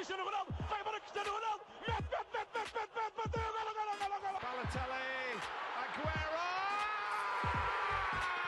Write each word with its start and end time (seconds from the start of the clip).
Cristiano 0.00 0.24
Ronaldo, 0.24 0.50
vai 0.66 0.80
embora 0.80 0.98
Cristiano 0.98 1.30
Ronaldo, 1.30 1.62
mete, 1.86 1.92
mete, 1.92 2.24
mete, 2.32 2.48
mete, 2.56 2.72
mete, 2.72 2.88
mete, 2.96 3.16
bateu, 3.20 3.42
golo, 3.52 3.72
golo, 3.76 3.92
golo, 4.00 4.16
golo. 4.24 4.38
Balotelli, 4.40 5.04
Aguero! 5.76 6.40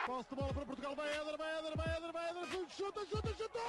Posse 0.07 0.29
de 0.29 0.35
bola 0.35 0.51
para 0.51 0.65
Portugal, 0.65 0.95
vai 0.95 1.09
Éder, 1.09 1.37
vai 1.37 1.59
Éder, 1.59 1.77
vai 1.77 1.95
Éder, 1.95 2.11
vai 2.11 2.29
Éder, 2.31 2.47
chuta, 2.75 3.05
chuta, 3.05 3.33
chuta! 3.37 3.59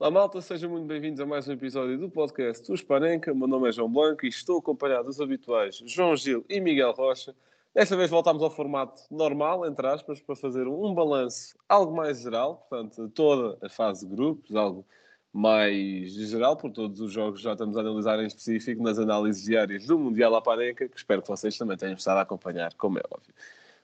Olá 0.00 0.10
malta, 0.10 0.40
sejam 0.40 0.70
muito 0.70 0.88
bem-vindos 0.88 1.20
a 1.20 1.26
mais 1.26 1.46
um 1.46 1.52
episódio 1.52 1.96
do 1.96 2.10
podcast 2.10 2.66
do 2.66 2.76
Spanenka. 2.76 3.32
O 3.32 3.36
meu 3.36 3.46
nome 3.46 3.68
é 3.68 3.72
João 3.72 3.88
Blanco 3.88 4.26
e 4.26 4.28
estou 4.28 4.58
acompanhado 4.58 5.04
dos 5.04 5.20
habituais 5.20 5.80
João 5.86 6.16
Gil 6.16 6.44
e 6.48 6.60
Miguel 6.60 6.90
Rocha. 6.90 7.32
Desta 7.74 7.96
vez 7.96 8.10
voltámos 8.10 8.42
ao 8.42 8.50
formato 8.50 9.02
normal, 9.10 9.66
entre 9.66 9.86
aspas, 9.86 10.20
para 10.20 10.36
fazer 10.36 10.68
um 10.68 10.94
balanço 10.94 11.56
algo 11.66 11.96
mais 11.96 12.20
geral, 12.20 12.66
portanto, 12.68 13.08
toda 13.14 13.58
a 13.64 13.68
fase 13.70 14.06
de 14.06 14.14
grupos, 14.14 14.54
algo 14.54 14.86
mais 15.32 16.12
geral, 16.12 16.54
por 16.54 16.70
todos 16.70 17.00
os 17.00 17.10
jogos 17.10 17.40
já 17.40 17.52
estamos 17.52 17.74
a 17.78 17.80
analisar 17.80 18.20
em 18.20 18.26
específico 18.26 18.82
nas 18.82 18.98
análises 18.98 19.44
diárias 19.44 19.86
do 19.86 19.98
Mundial 19.98 20.34
à 20.34 20.42
Panenka, 20.42 20.86
que 20.86 20.96
espero 20.96 21.22
que 21.22 21.28
vocês 21.28 21.56
também 21.56 21.78
tenham 21.78 21.94
estado 21.94 22.18
a 22.18 22.22
acompanhar, 22.22 22.74
como 22.74 22.98
é 22.98 23.02
óbvio. 23.10 23.32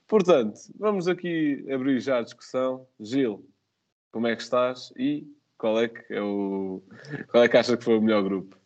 Portanto, 0.07 0.60
vamos 0.79 1.09
aqui 1.09 1.65
abrir 1.73 2.01
já 2.01 2.18
a 2.18 2.23
discussão. 2.23 2.87
Gil, 3.01 3.48
como 4.12 4.27
é 4.27 4.37
que 4.37 4.43
estás 4.43 4.93
e 4.98 5.27
qual 5.57 5.80
é 5.80 5.88
que 5.88 6.12
é 6.12 6.20
o 6.20 6.82
qual 7.30 7.45
é 7.45 7.48
que 7.48 7.57
acha 7.57 7.77
que 7.77 7.84
foi 7.84 7.96
o 7.96 8.02
melhor 8.02 8.23
grupo? 8.23 8.58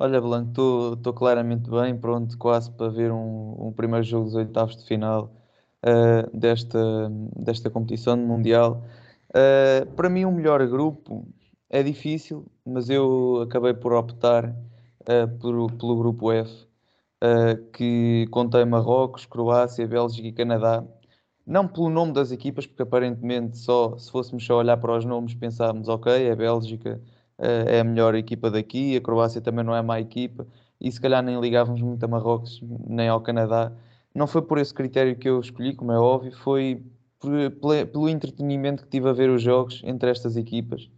Olha, 0.00 0.20
Blanco, 0.20 0.94
estou 0.96 1.12
claramente 1.12 1.68
bem, 1.68 1.98
pronto, 1.98 2.38
quase 2.38 2.70
para 2.70 2.88
ver 2.88 3.10
um, 3.10 3.66
um 3.68 3.72
primeiro 3.72 4.04
jogo 4.04 4.26
dos 4.26 4.34
oitavos 4.36 4.76
de 4.76 4.84
final 4.86 5.32
uh, 5.84 6.36
desta, 6.36 6.78
desta 7.36 7.68
competição 7.68 8.16
Mundial. 8.16 8.84
Uh, 9.30 9.86
para 9.94 10.08
mim, 10.08 10.24
o 10.24 10.30
melhor 10.30 10.64
grupo 10.68 11.26
é 11.68 11.82
difícil, 11.82 12.46
mas 12.64 12.88
eu 12.88 13.42
acabei 13.42 13.74
por 13.74 13.92
optar 13.92 14.46
uh, 14.50 15.38
por, 15.40 15.72
pelo 15.72 15.96
grupo 15.98 16.30
F, 16.32 16.68
que 17.72 18.28
contém 18.30 18.64
Marrocos, 18.64 19.26
Croácia, 19.26 19.86
Bélgica 19.88 20.28
e 20.28 20.32
Canadá 20.32 20.84
não 21.44 21.66
pelo 21.66 21.90
nome 21.90 22.12
das 22.12 22.30
equipas, 22.30 22.66
porque 22.66 22.82
aparentemente 22.82 23.58
só 23.58 23.96
se 23.98 24.10
fôssemos 24.10 24.44
só 24.44 24.58
olhar 24.58 24.76
para 24.76 24.96
os 24.96 25.04
nomes 25.04 25.34
pensávamos, 25.34 25.88
ok, 25.88 26.30
a 26.30 26.36
Bélgica 26.36 27.00
é 27.38 27.80
a 27.80 27.84
melhor 27.84 28.14
equipa 28.14 28.50
daqui, 28.50 28.96
a 28.96 29.00
Croácia 29.00 29.40
também 29.40 29.64
não 29.64 29.74
é 29.74 29.82
má 29.82 30.00
equipa, 30.00 30.46
e 30.80 30.90
se 30.90 31.00
calhar 31.00 31.22
nem 31.22 31.40
ligávamos 31.40 31.80
muito 31.82 32.04
a 32.04 32.08
Marrocos 32.08 32.60
nem 32.86 33.08
ao 33.08 33.20
Canadá. 33.20 33.72
Não 34.14 34.26
foi 34.26 34.42
por 34.42 34.58
esse 34.58 34.74
critério 34.74 35.16
que 35.16 35.28
eu 35.28 35.40
escolhi, 35.40 35.74
como 35.74 35.92
é 35.92 35.98
óbvio, 35.98 36.32
foi 36.32 36.82
pelo 37.92 38.08
entretenimento 38.08 38.84
que 38.84 38.88
tive 38.90 39.08
a 39.08 39.12
ver 39.12 39.30
os 39.30 39.42
jogos 39.42 39.82
entre 39.84 40.10
estas 40.10 40.36
equipas. 40.36 40.88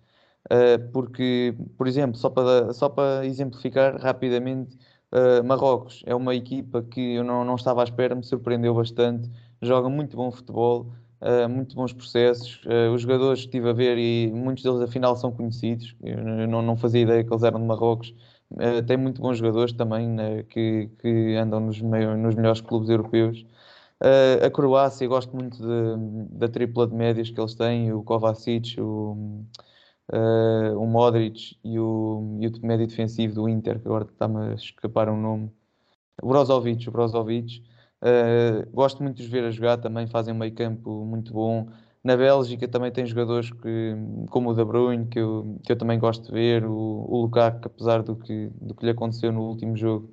Uh, 0.47 0.91
porque, 0.93 1.55
por 1.77 1.87
exemplo, 1.87 2.17
só 2.17 2.31
para, 2.31 2.73
só 2.73 2.89
para 2.89 3.27
exemplificar 3.27 3.97
rapidamente, 4.01 4.77
uh, 5.13 5.45
Marrocos 5.45 6.03
é 6.07 6.15
uma 6.15 6.35
equipa 6.35 6.83
que 6.83 7.15
eu 7.15 7.25
não, 7.25 7.45
não 7.45 7.55
estava 7.55 7.83
à 7.83 7.85
espera, 7.85 8.15
me 8.15 8.25
surpreendeu 8.25 8.75
bastante 8.75 9.31
joga 9.63 9.89
muito 9.89 10.17
bom 10.17 10.31
futebol, 10.31 10.93
uh, 11.21 11.49
muito 11.49 11.75
bons 11.75 11.93
processos. 11.93 12.61
Uh, 12.65 12.93
os 12.95 13.03
jogadores 13.03 13.41
que 13.41 13.47
estive 13.47 13.69
a 13.71 13.73
ver 13.73 13.99
e 13.99 14.31
muitos 14.33 14.65
deles 14.65 14.81
afinal 14.81 15.17
são 15.17 15.31
conhecidos, 15.31 15.95
eu 16.03 16.49
não, 16.49 16.62
não 16.62 16.77
fazia 16.77 17.03
ideia 17.03 17.25
que 17.25 17.33
eles 17.33 17.43
eram 17.43 17.61
de 17.61 17.67
Marrocos. 17.67 18.15
Uh, 18.51 18.83
tem 18.87 18.97
muito 18.97 19.21
bons 19.21 19.39
jogadores 19.39 19.73
também 19.73 20.09
né, 20.09 20.43
que, 20.45 20.91
que 21.01 21.37
andam 21.37 21.61
nos, 21.61 21.81
meio, 21.81 22.17
nos 22.17 22.35
melhores 22.35 22.61
clubes 22.61 22.89
europeus. 22.89 23.45
A 24.43 24.50
Croácia, 24.50 25.06
gosto 25.06 25.37
muito 25.37 25.59
de, 25.59 26.39
da 26.39 26.49
tripla 26.49 26.87
de 26.87 26.94
médias 26.94 27.28
que 27.28 27.39
eles 27.39 27.55
têm, 27.55 27.93
o 27.93 28.03
Kovacic, 28.03 28.81
o, 28.81 29.44
o 30.11 30.87
Modric 30.87 31.59
e 31.62 31.78
o, 31.78 32.39
e 32.41 32.47
o 32.47 32.67
médio 32.67 32.87
defensivo 32.87 33.34
do 33.34 33.47
Inter, 33.47 33.78
que 33.78 33.87
agora 33.87 34.05
está-me 34.05 34.53
a 34.53 34.55
escapar 34.55 35.11
um 35.11 35.21
nome. 35.21 35.53
O 36.23 36.28
Brozovic, 36.28 36.89
o 36.89 36.93
Brozovic. 36.93 37.62
Uh, 38.03 38.69
gosto 38.72 39.03
muito 39.03 39.16
de 39.16 39.25
os 39.25 39.28
ver 39.28 39.44
a 39.44 39.50
jogar, 39.50 39.77
também 39.77 40.06
fazem 40.06 40.33
um 40.34 40.38
meio 40.38 40.55
campo 40.55 41.05
muito 41.05 41.33
bom. 41.33 41.69
Na 42.03 42.16
Bélgica 42.16 42.66
também 42.66 42.91
tem 42.91 43.05
jogadores 43.05 43.50
que, 43.53 43.94
como 44.31 44.50
o 44.50 44.55
De 44.55 44.65
Bruyne, 44.65 45.06
que 45.06 45.19
eu, 45.19 45.59
que 45.62 45.72
eu 45.72 45.77
também 45.77 45.99
gosto 45.99 46.27
de 46.27 46.33
ver, 46.33 46.65
o, 46.65 46.72
o 46.72 47.22
Lukaku, 47.22 47.66
apesar 47.66 48.03
do 48.03 48.16
que, 48.16 48.50
do 48.61 48.75
que 48.75 48.84
lhe 48.87 48.91
aconteceu 48.91 49.31
no 49.31 49.43
último 49.43 49.77
jogo, 49.77 50.11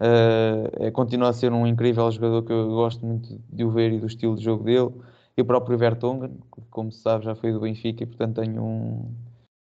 uh, 0.00 0.84
é, 0.84 0.90
continua 0.92 1.30
a 1.30 1.32
ser 1.32 1.52
um 1.52 1.66
incrível 1.66 2.08
jogador 2.10 2.44
que 2.44 2.52
eu 2.52 2.68
gosto 2.68 3.04
muito 3.04 3.40
de 3.50 3.64
o 3.64 3.70
ver 3.70 3.92
e 3.92 3.98
do 3.98 4.06
estilo 4.06 4.36
de 4.36 4.44
jogo 4.44 4.64
dele. 4.64 4.92
E 5.36 5.42
o 5.42 5.44
próprio 5.44 5.76
Vertonghen, 5.76 6.38
como 6.70 6.92
se 6.92 7.00
sabe, 7.00 7.24
já 7.24 7.34
foi 7.34 7.52
do 7.52 7.60
Benfica 7.60 8.04
e 8.04 8.06
portanto 8.06 8.40
tenho 8.40 8.62
um, 8.62 9.12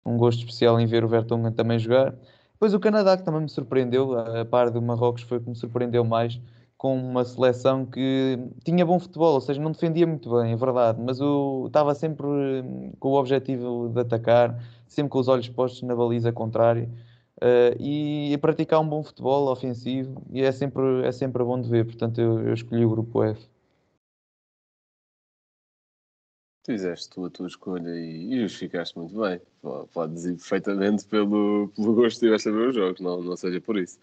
um 0.06 0.18
gosto 0.18 0.40
especial 0.40 0.78
em 0.80 0.86
ver 0.86 1.06
o 1.06 1.08
Vertonghen 1.08 1.54
também 1.54 1.80
jogar. 1.80 2.14
Depois 2.52 2.74
o 2.74 2.80
Canadá, 2.80 3.18
que 3.18 3.24
também 3.24 3.42
me 3.42 3.50
surpreendeu, 3.50 4.18
a 4.20 4.46
par 4.46 4.70
do 4.70 4.82
Marrocos 4.82 5.24
foi 5.24 5.40
que 5.40 5.50
me 5.50 5.56
surpreendeu 5.56 6.04
mais, 6.04 6.40
com 6.78 6.98
uma 6.98 7.24
seleção 7.24 7.86
que 7.86 8.38
tinha 8.64 8.86
bom 8.86 9.00
futebol, 9.00 9.34
ou 9.34 9.42
seja, 9.42 9.62
não 9.62 9.72
defendia 9.72 10.06
muito 10.06 10.30
bem, 10.30 10.52
é 10.52 10.56
verdade, 10.56 11.02
mas 11.02 11.22
o, 11.22 11.68
estava 11.68 11.96
sempre 11.96 12.28
hum, 12.28 12.92
com 13.00 13.10
o 13.10 13.20
objetivo 13.20 13.90
de 13.94 14.02
atacar, 14.02 14.62
sempre 14.88 15.10
com 15.10 15.20
os 15.20 15.28
olhos 15.28 15.48
postos 15.50 15.82
na 15.84 15.96
baliza 15.96 16.32
contrária 16.32 16.90
uh, 17.38 17.76
e 17.80 18.34
a 18.34 18.38
praticar 18.38 18.82
um 18.82 18.88
bom 18.88 19.04
futebol 19.04 19.50
ofensivo 19.50 20.22
e 20.32 20.42
é 20.42 20.52
sempre, 20.52 20.84
é 21.06 21.12
sempre 21.12 21.44
bom 21.44 21.60
de 21.60 21.70
ver, 21.70 21.86
portanto 21.86 22.20
eu, 22.20 22.40
eu 22.42 22.54
escolhi 22.54 22.86
o 22.86 22.90
grupo 22.90 23.24
F. 23.24 23.48
Fizeste 26.66 27.12
tu 27.12 27.26
a 27.26 27.30
tua 27.30 27.46
escolha 27.46 27.90
e, 27.90 28.34
e 28.34 28.42
justificaste 28.42 28.98
muito 28.98 29.22
bem. 29.22 29.40
Pode 29.94 30.14
dizer 30.14 30.34
perfeitamente 30.34 31.06
pelo, 31.06 31.72
pelo 31.76 31.94
gosto 31.94 32.20
que 32.20 32.26
tiveste 32.26 32.50
a 32.50 32.52
ver 32.52 32.70
os 32.70 32.76
jogos, 32.76 33.00
não, 33.00 33.22
não 33.22 33.38
seja 33.38 33.62
por 33.62 33.78
isso. 33.78 34.00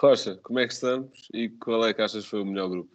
Rocha, 0.00 0.34
como 0.38 0.58
é 0.58 0.66
que 0.66 0.72
estamos 0.72 1.28
e 1.34 1.50
qual 1.50 1.84
é 1.84 1.92
que 1.92 2.00
achas 2.00 2.24
que 2.24 2.30
foi 2.30 2.40
o 2.40 2.46
melhor 2.46 2.70
grupo? 2.70 2.90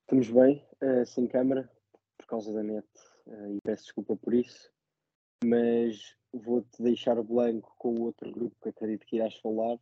Estamos 0.00 0.28
bem, 0.28 0.66
uh, 0.82 1.06
sem 1.06 1.28
câmara, 1.28 1.70
por 2.16 2.26
causa 2.26 2.52
da 2.52 2.64
net, 2.64 2.84
uh, 3.28 3.54
e 3.54 3.60
peço 3.62 3.84
desculpa 3.84 4.16
por 4.16 4.34
isso, 4.34 4.72
mas 5.44 6.16
vou-te 6.32 6.82
deixar 6.82 7.22
blanco 7.22 7.72
com 7.78 7.94
o 7.94 8.02
outro 8.06 8.28
grupo 8.32 8.56
que 8.60 8.70
acredito 8.70 9.06
que 9.06 9.14
irás 9.14 9.36
falar 9.36 9.78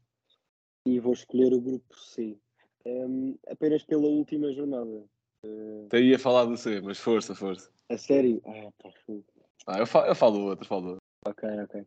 e 0.84 1.00
vou 1.00 1.14
escolher 1.14 1.54
o 1.54 1.60
grupo 1.60 1.98
C, 1.98 2.38
um, 2.84 3.30
ehm, 3.30 3.34
apenas 3.48 3.84
pela 3.84 4.06
última 4.06 4.52
jornada. 4.52 5.02
Uh, 5.46 5.86
Até 5.86 6.00
ia 6.00 6.18
falar 6.18 6.44
do 6.44 6.58
C, 6.58 6.82
mas 6.82 6.98
força, 6.98 7.34
força. 7.34 7.72
A 7.88 7.96
sério? 7.96 8.42
Ah, 8.44 8.70
tá, 8.76 8.90
ah 9.68 9.78
eu, 9.78 9.86
falo, 9.86 10.06
eu 10.08 10.14
falo 10.14 10.40
outro, 10.40 10.68
falo 10.68 10.88
outro. 10.88 11.02
Ok, 11.26 11.48
ok. 11.62 11.86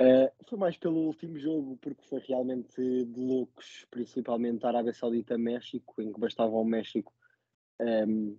Uh, 0.00 0.30
foi 0.48 0.56
mais 0.56 0.76
pelo 0.76 1.06
último 1.06 1.36
jogo, 1.38 1.76
porque 1.78 2.06
foi 2.06 2.20
realmente 2.20 2.76
de 2.76 3.20
loucos, 3.20 3.84
principalmente 3.90 4.64
a 4.64 4.68
Arábia 4.68 4.94
Saudita-México, 4.94 6.00
em 6.00 6.12
que 6.12 6.20
bastava 6.20 6.52
o 6.52 6.64
México 6.64 7.12
um, 7.80 7.84
ehm, 7.84 8.38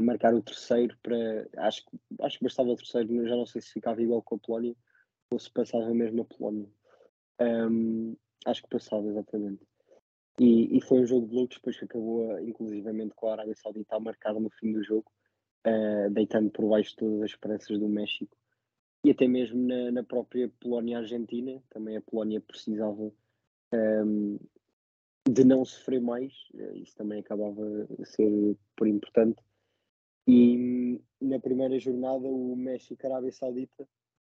marcar 0.00 0.34
o 0.34 0.42
terceiro 0.42 0.96
para. 1.00 1.48
Acho, 1.58 1.84
acho 2.22 2.38
que 2.38 2.44
bastava 2.44 2.70
o 2.70 2.76
terceiro, 2.76 3.28
já 3.28 3.36
não 3.36 3.46
sei 3.46 3.60
se 3.60 3.72
ficava 3.72 4.02
igual 4.02 4.22
com 4.22 4.34
a 4.34 4.38
Polónia 4.38 4.74
ou 5.30 5.38
se 5.38 5.50
passava 5.52 5.94
mesmo 5.94 6.22
a 6.22 6.24
Polónia. 6.24 6.68
Um, 7.40 7.44
ehm, 7.44 8.16
acho 8.44 8.62
que 8.62 8.68
passava, 8.68 9.06
exatamente. 9.06 9.64
E, 10.40 10.76
e, 10.76 10.80
foi 10.80 11.00
um 11.00 11.06
jogo 11.06 11.28
de 11.28 11.34
loucos, 11.34 11.58
depois 11.58 11.78
que 11.78 11.84
acabou, 11.84 12.40
inclusivamente, 12.40 13.14
com 13.14 13.28
a 13.28 13.32
Arábia 13.34 13.54
Saudita 13.54 13.96
a 13.96 14.00
marcar 14.00 14.34
no 14.34 14.50
fim 14.50 14.72
do 14.72 14.82
jogo, 14.82 15.12
uh, 15.66 16.10
deitando 16.10 16.50
por 16.50 16.68
baixo 16.68 16.96
todas 16.96 17.22
as 17.22 17.30
esperanças 17.30 17.78
do 17.78 17.88
México 17.88 18.36
e 19.04 19.10
até 19.10 19.26
mesmo 19.26 19.66
na, 19.66 19.90
na 19.90 20.02
própria 20.04 20.48
Polónia-Argentina, 20.60 21.62
também 21.70 21.96
a 21.96 22.02
Polónia 22.02 22.40
precisava 22.40 23.12
um, 23.72 24.38
de 25.28 25.44
não 25.44 25.64
sofrer 25.64 26.00
mais, 26.00 26.32
eh, 26.54 26.78
isso 26.78 26.94
também 26.96 27.20
acabava 27.20 27.62
a 28.00 28.04
ser 28.04 28.56
por 28.76 28.86
importante. 28.86 29.42
E 30.26 31.00
na 31.20 31.38
primeira 31.40 31.78
jornada, 31.78 32.26
o 32.26 32.56
México-Arábia 32.56 33.32
Saudita, 33.32 33.88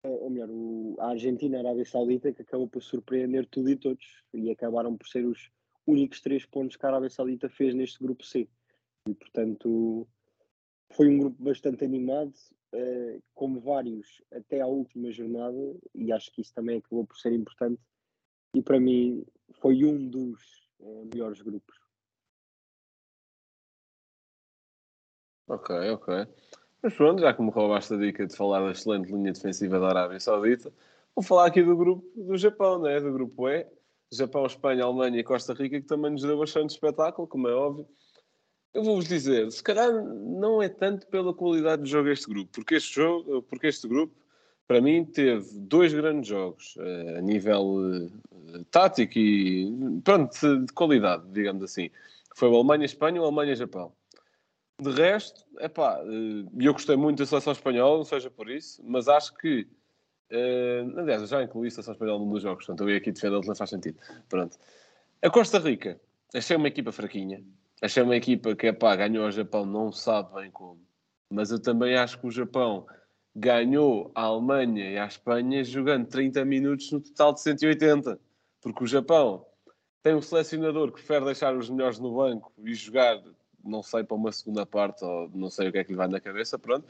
eh, 0.05 0.09
ou 0.09 0.31
melhor, 0.31 0.49
o, 0.51 0.97
a 0.99 1.11
Argentina-Arábia 1.11 1.85
Saudita, 1.85 2.33
que 2.33 2.43
acabou 2.43 2.69
por 2.69 2.83
surpreender 2.83 3.47
tudo 3.47 3.71
e 3.71 3.77
todos, 3.77 4.23
e 4.33 4.51
acabaram 4.51 4.97
por 4.97 5.07
ser 5.09 5.27
os 5.27 5.51
únicos 5.87 6.21
três 6.21 6.47
pontos 6.47 6.77
que 6.77 6.87
a 6.87 6.89
Arábia 6.89 7.11
Saudita 7.11 7.49
fez 7.49 7.75
neste 7.75 7.99
grupo 8.03 8.25
C. 8.25 8.49
E 9.07 9.15
portanto, 9.15 10.07
foi 10.93 11.09
um 11.09 11.19
grupo 11.19 11.43
bastante 11.43 11.85
animado, 11.85 12.33
uh, 12.75 13.23
como 13.35 13.61
vários, 13.61 14.23
até 14.33 14.61
à 14.61 14.67
última 14.67 15.11
jornada, 15.11 15.75
e 15.95 16.13
acho 16.13 16.31
que 16.33 16.43
isso 16.43 16.53
também 16.53 16.79
acabou 16.79 17.07
por 17.07 17.17
ser 17.17 17.33
importante. 17.33 17.81
E 18.55 18.63
para 18.63 18.81
mim 18.81 19.25
foi 19.61 19.85
um 19.85 20.09
dos 20.09 20.69
uh, 20.81 21.09
melhores 21.13 21.41
grupos. 21.41 21.77
Ok, 25.47 25.75
ok. 25.91 26.27
Mas 26.83 26.95
pronto, 26.95 27.21
já 27.21 27.33
que 27.33 27.43
me 27.43 27.51
roubaste 27.51 27.95
a 27.95 27.97
dica 27.97 28.27
de 28.27 28.37
falar 28.37 28.61
da 28.61 28.73
excelente 28.73 29.11
linha 29.11 29.33
defensiva 29.33 29.79
da 29.79 29.89
Arábia 29.89 30.21
Saudita, 30.21 30.73
vou 31.15 31.23
falar 31.23 31.47
aqui 31.47 31.63
do 31.63 31.77
grupo 31.77 32.07
do 32.15 32.37
Japão, 32.37 32.81
né? 32.81 33.01
do 33.01 33.13
grupo 33.13 33.49
E. 33.49 33.67
Japão, 34.13 34.47
Espanha, 34.47 34.85
Alemanha 34.85 35.19
e 35.19 35.25
Costa 35.25 35.55
Rica, 35.55 35.81
que 35.81 35.87
também 35.87 36.13
nos 36.13 36.23
deu 36.23 36.39
bastante 36.39 36.71
espetáculo, 36.71 37.27
como 37.27 37.49
é 37.49 37.55
óbvio. 37.55 37.89
Eu 38.75 38.83
vou-vos 38.83 39.07
dizer, 39.07 39.51
se 39.53 39.63
calhar 39.63 39.93
não 39.93 40.61
é 40.61 40.69
tanto 40.69 41.07
pela 41.07 41.33
qualidade 41.33 41.83
do 41.83 41.89
jogo 41.89 42.09
este 42.09 42.29
grupo, 42.29 42.51
porque 42.53 42.75
este 42.75 42.93
jogo, 42.93 43.41
porque 43.43 43.69
este 43.69 43.87
grupo, 43.87 44.13
para 44.67 44.81
mim, 44.81 45.05
teve 45.05 45.47
dois 45.61 45.95
grandes 45.95 46.29
jogos 46.29 46.75
uh, 46.77 47.19
a 47.19 47.21
nível 47.21 47.63
uh, 47.63 48.65
tático 48.73 49.17
e 49.17 49.73
pronto, 50.03 50.35
de 50.67 50.73
qualidade, 50.73 51.23
digamos 51.31 51.63
assim. 51.63 51.89
Foi 52.35 52.49
o 52.49 52.57
Alemanha-Espanha 52.57 53.19
e 53.19 53.21
o 53.21 53.25
Alemanha-Japão. 53.25 53.93
De 54.83 54.91
resto, 54.91 55.47
é 55.61 55.69
pá, 55.69 56.03
uh, 56.03 56.61
eu 56.61 56.73
gostei 56.73 56.97
muito 56.97 57.19
da 57.19 57.27
seleção 57.27 57.53
espanhola, 57.53 57.99
não 57.99 58.05
seja 58.05 58.29
por 58.29 58.51
isso, 58.51 58.83
mas 58.85 59.09
acho 59.09 59.35
que 59.37 59.69
Uh, 60.31 60.99
aliás, 60.99 61.21
eu 61.21 61.29
já 61.29 61.43
incluí 61.43 61.69
a 61.69 61.71
seleção 61.71 61.93
espanhola 61.93 62.19
num 62.19 62.33
dos 62.33 62.43
jogos, 62.43 62.67
portanto 62.67 62.89
eu 62.89 62.91
ia 62.91 62.97
aqui 62.97 63.13
defendê-los, 63.13 63.47
não 63.47 63.55
faz 63.55 63.71
sentido. 63.71 63.99
Pronto. 64.29 64.59
A 65.23 65.31
Costa 65.31 65.59
Rica, 65.59 66.01
achei 66.35 66.57
uma 66.57 66.67
equipa 66.67 66.91
fraquinha. 66.91 67.45
Achei 67.85 68.03
uma 68.03 68.17
equipa 68.17 68.57
que, 68.57 68.73
pá, 68.73 68.97
ganhou 68.97 69.27
ao 69.27 69.31
Japão, 69.31 69.67
não 69.67 69.93
sabe 69.93 70.35
bem 70.35 70.51
como. 70.51 70.81
Mas 71.29 71.51
eu 71.51 71.61
também 71.61 71.95
acho 71.95 72.19
que 72.19 72.27
o 72.27 72.31
Japão 72.31 72.87
ganhou 73.37 74.11
a 74.15 74.23
Alemanha 74.23 74.91
e 74.91 74.97
a 74.97 75.05
Espanha 75.05 75.63
jogando 75.63 76.07
30 76.07 76.47
minutos 76.47 76.91
no 76.91 76.99
total 76.99 77.35
de 77.35 77.43
180. 77.43 78.19
Porque 78.63 78.85
o 78.85 78.87
Japão 78.87 79.45
tem 80.03 80.15
um 80.15 80.23
selecionador 80.23 80.93
que 80.93 80.95
prefere 80.95 81.27
deixar 81.27 81.55
os 81.55 81.69
melhores 81.69 81.99
no 81.99 82.17
banco 82.17 82.51
e 82.65 82.73
jogar, 82.73 83.23
não 83.63 83.83
sei, 83.83 84.03
para 84.03 84.17
uma 84.17 84.33
segunda 84.33 84.65
parte, 84.65 85.05
ou 85.05 85.29
não 85.35 85.51
sei 85.51 85.69
o 85.69 85.73
que 85.73 85.77
é 85.77 85.85
que 85.85 85.93
lhe 85.93 85.99
vai 85.99 86.09
na 86.09 86.21
cabeça, 86.21 86.59
pronto. 86.59 86.87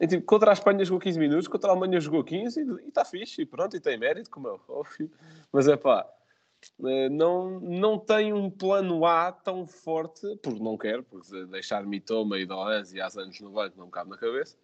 E, 0.00 0.06
tipo, 0.08 0.24
contra 0.24 0.50
a 0.50 0.52
Espanha 0.52 0.84
jogou 0.84 1.00
15 1.00 1.16
minutos, 1.16 1.46
contra 1.46 1.70
a 1.70 1.72
Alemanha 1.74 2.00
jogou 2.00 2.24
15 2.24 2.60
e 2.60 2.88
está 2.88 3.04
fixe, 3.04 3.42
e 3.42 3.46
pronto, 3.46 3.76
e 3.76 3.80
tem 3.80 3.96
mérito, 3.96 4.30
como 4.30 4.48
é 4.48 4.56
óbvio. 4.68 5.08
Mas 5.52 5.68
é 5.68 5.76
pá, 5.76 6.04
não, 7.10 7.60
não 7.60 7.98
tem 7.98 8.32
um 8.32 8.50
plano 8.50 9.04
A 9.04 9.32
tão 9.32 9.66
forte, 9.66 10.36
porque 10.42 10.62
não 10.62 10.76
quero, 10.76 11.02
porque 11.04 11.46
deixar 11.46 11.84
Mitoma 11.84 12.38
e 12.38 12.46
Doans 12.46 12.92
e 12.92 13.00
as 13.00 13.16
anos 13.16 13.40
no 13.40 13.50
banco 13.50 13.78
não 13.78 13.90
cabe 13.90 14.10
na 14.10 14.16
cabeça. 14.16 14.56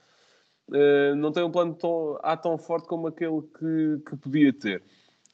Eh, 0.72 1.14
não 1.14 1.32
tem 1.32 1.42
um 1.42 1.50
plano 1.50 1.74
tão, 1.74 2.18
A 2.22 2.36
tão 2.36 2.56
forte 2.58 2.86
como 2.88 3.06
aquele 3.06 3.42
que, 3.42 4.02
que 4.08 4.16
podia 4.16 4.52
ter. 4.52 4.82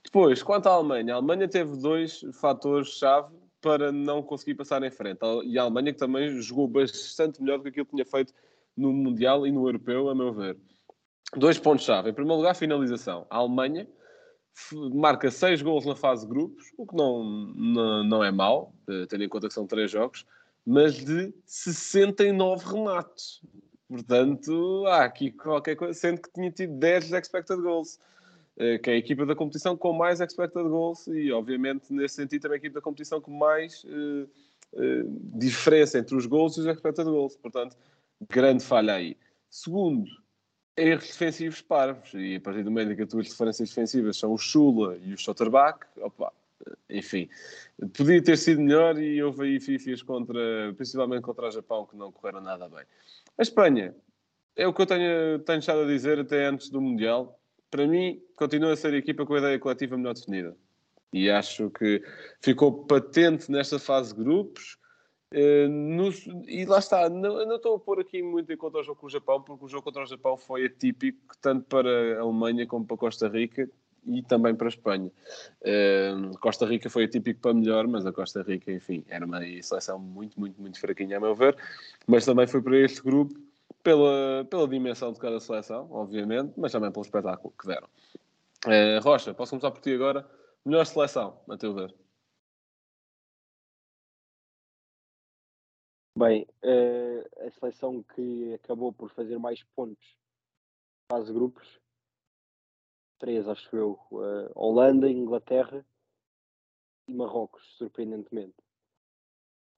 Depois, 0.04 0.42
quanto 0.42 0.68
à 0.68 0.72
Alemanha, 0.72 1.14
a 1.14 1.16
Alemanha 1.16 1.48
teve 1.48 1.76
dois 1.76 2.24
fatores-chave 2.34 3.34
para 3.60 3.90
não 3.90 4.22
conseguir 4.22 4.54
passar 4.54 4.82
em 4.82 4.90
frente. 4.90 5.18
E 5.44 5.58
a 5.58 5.62
Alemanha 5.62 5.92
que 5.92 5.98
também 5.98 6.40
jogou 6.40 6.68
bastante 6.68 7.42
melhor 7.42 7.58
do 7.58 7.64
que 7.64 7.70
aquilo 7.70 7.86
que 7.86 7.92
tinha 7.92 8.06
feito 8.06 8.32
no 8.76 8.92
Mundial 8.92 9.46
e 9.46 9.50
no 9.50 9.66
Europeu, 9.66 10.08
a 10.08 10.14
meu 10.14 10.32
ver. 10.32 10.56
Dois 11.36 11.58
pontos-chave. 11.58 12.10
Em 12.10 12.14
primeiro 12.14 12.36
lugar, 12.36 12.54
finalização. 12.54 13.26
A 13.28 13.38
Alemanha 13.38 13.88
marca 14.94 15.30
seis 15.30 15.62
gols 15.62 15.84
na 15.84 15.94
fase 15.94 16.22
de 16.22 16.28
grupos, 16.32 16.72
o 16.76 16.86
que 16.86 16.96
não, 16.96 17.24
não, 17.54 18.04
não 18.04 18.24
é 18.24 18.30
mau, 18.30 18.74
eh, 18.88 19.06
tendo 19.06 19.24
em 19.24 19.28
conta 19.28 19.48
que 19.48 19.54
são 19.54 19.66
três 19.66 19.90
jogos, 19.90 20.26
mas 20.64 20.94
de 20.94 21.32
69 21.44 22.64
remates. 22.64 23.40
Portanto, 23.88 24.84
há 24.86 25.04
aqui 25.04 25.30
qualquer 25.30 25.76
coisa, 25.76 25.94
sendo 25.94 26.20
que 26.20 26.32
tinha 26.32 26.50
tido 26.50 26.72
10 26.78 27.12
expected 27.12 27.60
goals, 27.60 27.98
eh, 28.56 28.78
que 28.78 28.90
é 28.90 28.94
a 28.94 28.96
equipa 28.96 29.26
da 29.26 29.34
competição 29.34 29.76
com 29.76 29.92
mais 29.92 30.20
expected 30.20 30.68
goals 30.68 31.06
e, 31.06 31.30
obviamente, 31.30 31.92
nesse 31.92 32.16
sentido, 32.16 32.42
também 32.42 32.56
a 32.56 32.58
equipa 32.58 32.74
da 32.76 32.80
competição 32.80 33.20
com 33.20 33.30
mais 33.30 33.84
uh, 33.84 34.28
uh, 34.72 35.38
diferença 35.38 35.98
entre 35.98 36.16
os 36.16 36.26
gols 36.26 36.56
e 36.56 36.60
os 36.60 36.66
expected 36.66 37.04
goals. 37.04 37.36
Portanto, 37.36 37.76
Grande 38.30 38.64
falha 38.64 38.94
aí. 38.94 39.16
Segundo, 39.50 40.06
erros 40.76 41.06
defensivos 41.06 41.62
parvos. 41.62 42.12
E 42.14 42.36
a 42.36 42.40
partir 42.40 42.62
do 42.62 42.70
momento 42.70 42.92
em 42.92 42.96
que 42.96 43.02
as 43.02 43.08
tuas 43.08 43.26
diferenças 43.26 43.68
defensivas 43.68 44.16
são 44.16 44.32
o 44.32 44.38
Chula 44.38 44.96
e 44.98 45.14
o 45.14 45.18
Schotterbach, 45.18 45.80
opa, 45.96 46.32
enfim, 46.88 47.28
podia 47.96 48.22
ter 48.22 48.36
sido 48.36 48.60
melhor 48.60 48.98
e 48.98 49.22
houve 49.22 49.44
aí 49.44 49.60
fifias 49.60 50.02
contra, 50.02 50.72
principalmente 50.76 51.22
contra 51.22 51.48
o 51.48 51.50
Japão, 51.50 51.86
que 51.86 51.96
não 51.96 52.12
correram 52.12 52.40
nada 52.40 52.68
bem. 52.68 52.84
A 53.38 53.42
Espanha, 53.42 53.94
é 54.56 54.66
o 54.66 54.72
que 54.72 54.82
eu 54.82 54.86
tenho, 54.86 55.38
tenho 55.40 55.58
estado 55.58 55.82
a 55.82 55.86
dizer 55.86 56.18
até 56.18 56.46
antes 56.46 56.70
do 56.70 56.80
Mundial. 56.80 57.38
Para 57.70 57.86
mim, 57.86 58.22
continua 58.34 58.72
a 58.72 58.76
ser 58.76 58.94
a 58.94 58.96
equipa 58.96 59.26
com 59.26 59.34
a 59.34 59.38
ideia 59.38 59.58
coletiva 59.58 59.96
melhor 59.96 60.14
definida. 60.14 60.56
E 61.12 61.30
acho 61.30 61.70
que 61.70 62.02
ficou 62.40 62.86
patente 62.86 63.50
nesta 63.50 63.78
fase 63.78 64.14
de 64.14 64.22
grupos 64.22 64.78
Uh, 65.32 66.46
e 66.46 66.64
lá 66.64 66.78
está, 66.78 67.08
não, 67.10 67.44
não 67.44 67.56
estou 67.56 67.76
a 67.76 67.80
pôr 67.80 68.00
aqui 68.00 68.22
muito 68.22 68.52
em 68.52 68.56
conta 68.56 68.78
o 68.78 68.82
jogo 68.82 69.00
com 69.00 69.06
o 69.06 69.10
Japão, 69.10 69.42
porque 69.42 69.64
o 69.64 69.68
jogo 69.68 69.82
contra 69.82 70.02
o 70.02 70.06
Japão 70.06 70.36
foi 70.36 70.66
atípico, 70.66 71.36
tanto 71.40 71.64
para 71.66 72.18
a 72.18 72.20
Alemanha 72.20 72.66
como 72.66 72.86
para 72.86 72.96
Costa 72.96 73.28
Rica 73.28 73.68
e 74.04 74.22
também 74.22 74.54
para 74.54 74.68
a 74.68 74.70
Espanha. 74.70 75.10
Uh, 75.62 76.38
Costa 76.38 76.64
Rica 76.64 76.88
foi 76.88 77.04
atípico 77.04 77.40
para 77.40 77.54
melhor, 77.54 77.88
mas 77.88 78.06
a 78.06 78.12
Costa 78.12 78.42
Rica, 78.42 78.70
enfim, 78.70 79.04
era 79.08 79.26
uma 79.26 79.40
seleção 79.62 79.98
muito, 79.98 80.38
muito, 80.38 80.60
muito 80.60 80.78
fraquinha, 80.78 81.16
a 81.16 81.20
meu 81.20 81.34
ver. 81.34 81.56
Mas 82.06 82.24
também 82.24 82.46
foi 82.46 82.62
para 82.62 82.78
este 82.78 83.02
grupo, 83.02 83.34
pela, 83.82 84.46
pela 84.48 84.68
dimensão 84.68 85.12
de 85.12 85.18
cada 85.18 85.40
seleção, 85.40 85.88
obviamente, 85.90 86.52
mas 86.56 86.72
também 86.72 86.90
pelo 86.90 87.04
espetáculo 87.04 87.52
que 87.60 87.66
deram. 87.66 87.88
Uh, 88.64 89.02
Rocha, 89.02 89.34
posso 89.34 89.50
começar 89.50 89.70
por 89.70 89.80
ti 89.80 89.92
agora? 89.92 90.28
Melhor 90.64 90.86
seleção, 90.86 91.38
a 91.48 91.56
teu 91.56 91.74
ver? 91.74 91.94
Bem, 96.18 96.46
uh, 96.64 97.46
a 97.46 97.50
seleção 97.50 98.02
que 98.02 98.54
acabou 98.54 98.90
por 98.90 99.10
fazer 99.10 99.38
mais 99.38 99.62
pontos 99.74 100.16
fase 101.12 101.30
grupos, 101.30 101.78
três 103.18 103.46
acho 103.46 103.76
eu, 103.76 104.00
uh, 104.10 104.50
Holanda, 104.54 105.10
Inglaterra 105.10 105.84
e 107.06 107.12
Marrocos, 107.12 107.62
surpreendentemente. 107.76 108.56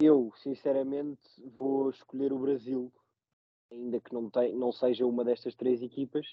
Eu, 0.01 0.33
sinceramente, 0.37 1.21
vou 1.57 1.91
escolher 1.91 2.33
o 2.33 2.39
Brasil, 2.39 2.93
ainda 3.69 4.01
que 4.01 4.15
não, 4.15 4.31
tem, 4.31 4.55
não 4.55 4.71
seja 4.71 5.05
uma 5.05 5.25
destas 5.25 5.57
três 5.57 5.83
equipas. 5.83 6.25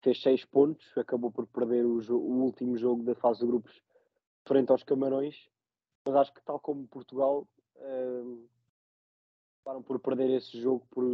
Fez 0.00 0.22
seis 0.22 0.44
pontos, 0.44 0.86
acabou 0.96 1.32
por 1.32 1.48
perder 1.48 1.84
o, 1.84 1.98
o 1.98 2.44
último 2.44 2.78
jogo 2.78 3.02
da 3.02 3.16
fase 3.16 3.40
de 3.40 3.46
grupos 3.46 3.82
frente 4.46 4.70
aos 4.70 4.84
Camarões, 4.84 5.50
mas 6.06 6.14
acho 6.14 6.32
que 6.32 6.44
tal 6.44 6.60
como 6.60 6.86
Portugal, 6.86 7.48
uh, 7.78 8.53
acabaram 9.64 9.82
por 9.82 9.98
perder 9.98 10.30
esse 10.30 10.60
jogo 10.60 10.86
por, 10.90 11.04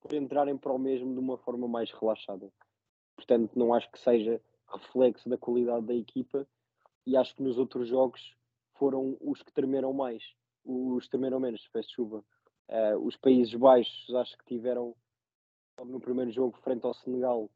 por 0.00 0.12
entrarem 0.12 0.58
para 0.58 0.72
o 0.72 0.78
mesmo 0.78 1.12
de 1.14 1.20
uma 1.20 1.38
forma 1.38 1.68
mais 1.68 1.90
relaxada. 1.92 2.52
Portanto, 3.14 3.56
não 3.56 3.72
acho 3.72 3.90
que 3.92 4.00
seja 4.00 4.40
reflexo 4.68 5.28
da 5.28 5.38
qualidade 5.38 5.86
da 5.86 5.94
equipa 5.94 6.46
e 7.06 7.16
acho 7.16 7.34
que 7.36 7.42
nos 7.42 7.56
outros 7.56 7.88
jogos 7.88 8.34
foram 8.74 9.16
os 9.20 9.40
que 9.40 9.52
tremeram 9.52 9.92
mais, 9.92 10.22
os 10.64 11.08
tremeram 11.08 11.38
menos, 11.38 11.66
peço 11.68 11.92
chuva. 11.92 12.24
Uh, 12.68 12.98
os 13.06 13.16
Países 13.16 13.54
Baixos 13.54 14.12
acho 14.16 14.36
que 14.38 14.44
tiveram 14.44 14.94
no 15.84 16.00
primeiro 16.00 16.32
jogo 16.32 16.58
frente 16.58 16.84
ao 16.84 16.94
Senegal 16.94 17.48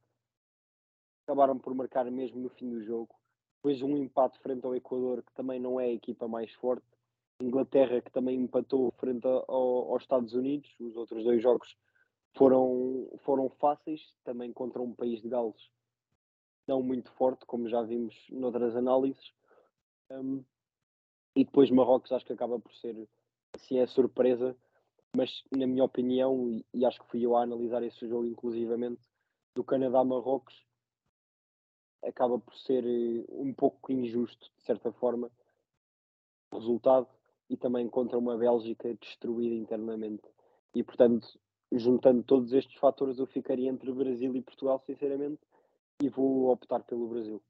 acabaram 1.24 1.58
por 1.58 1.74
marcar 1.74 2.08
mesmo 2.10 2.40
no 2.40 2.48
fim 2.50 2.68
do 2.68 2.82
jogo. 2.82 3.14
Depois 3.56 3.82
um 3.82 3.96
empate 3.96 4.38
frente 4.40 4.64
ao 4.64 4.74
Equador, 4.74 5.22
que 5.22 5.32
também 5.32 5.60
não 5.60 5.78
é 5.78 5.86
a 5.86 5.92
equipa 5.92 6.26
mais 6.26 6.52
forte. 6.54 6.86
Inglaterra, 7.40 8.00
que 8.00 8.10
também 8.10 8.38
empatou 8.38 8.92
frente 8.98 9.26
ao, 9.26 9.92
aos 9.92 10.02
Estados 10.02 10.34
Unidos. 10.34 10.70
Os 10.78 10.96
outros 10.96 11.24
dois 11.24 11.42
jogos 11.42 11.76
foram, 12.36 13.10
foram 13.24 13.48
fáceis, 13.48 14.00
também 14.24 14.52
contra 14.52 14.80
um 14.80 14.94
país 14.94 15.20
de 15.20 15.28
Gales 15.28 15.70
não 16.70 16.82
muito 16.82 17.10
forte, 17.12 17.44
como 17.46 17.68
já 17.68 17.82
vimos 17.82 18.14
noutras 18.30 18.76
análises. 18.76 19.32
Um, 20.08 20.44
e 21.34 21.44
depois 21.44 21.70
Marrocos 21.70 22.12
acho 22.12 22.24
que 22.24 22.32
acaba 22.32 22.60
por 22.60 22.72
ser 22.74 23.08
assim 23.54 23.78
é 23.78 23.86
surpresa, 23.86 24.56
mas 25.16 25.42
na 25.50 25.66
minha 25.66 25.84
opinião, 25.84 26.48
e, 26.48 26.64
e 26.72 26.84
acho 26.84 27.00
que 27.00 27.10
fui 27.10 27.26
eu 27.26 27.36
a 27.36 27.42
analisar 27.42 27.82
esse 27.82 28.06
jogo 28.08 28.24
inclusivamente, 28.24 29.00
do 29.54 29.64
Canadá-Marrocos 29.64 30.54
acaba 32.04 32.38
por 32.38 32.54
ser 32.54 32.84
eh, 32.84 33.24
um 33.28 33.52
pouco 33.52 33.92
injusto, 33.92 34.50
de 34.56 34.62
certa 34.62 34.92
forma, 34.92 35.30
o 36.52 36.58
resultado 36.58 37.08
e 37.50 37.56
também 37.56 37.88
contra 37.88 38.16
uma 38.16 38.38
Bélgica 38.38 38.94
destruída 38.94 39.56
internamente. 39.56 40.22
E 40.72 40.84
portanto, 40.84 41.28
juntando 41.72 42.22
todos 42.22 42.52
estes 42.52 42.78
fatores, 42.78 43.18
eu 43.18 43.26
ficaria 43.26 43.68
entre 43.68 43.92
Brasil 43.92 44.34
e 44.36 44.40
Portugal, 44.40 44.80
sinceramente, 44.86 45.40
e 46.00 46.08
vou 46.08 46.50
optar 46.50 46.80
pelo 46.84 47.08
Brasil. 47.08 47.42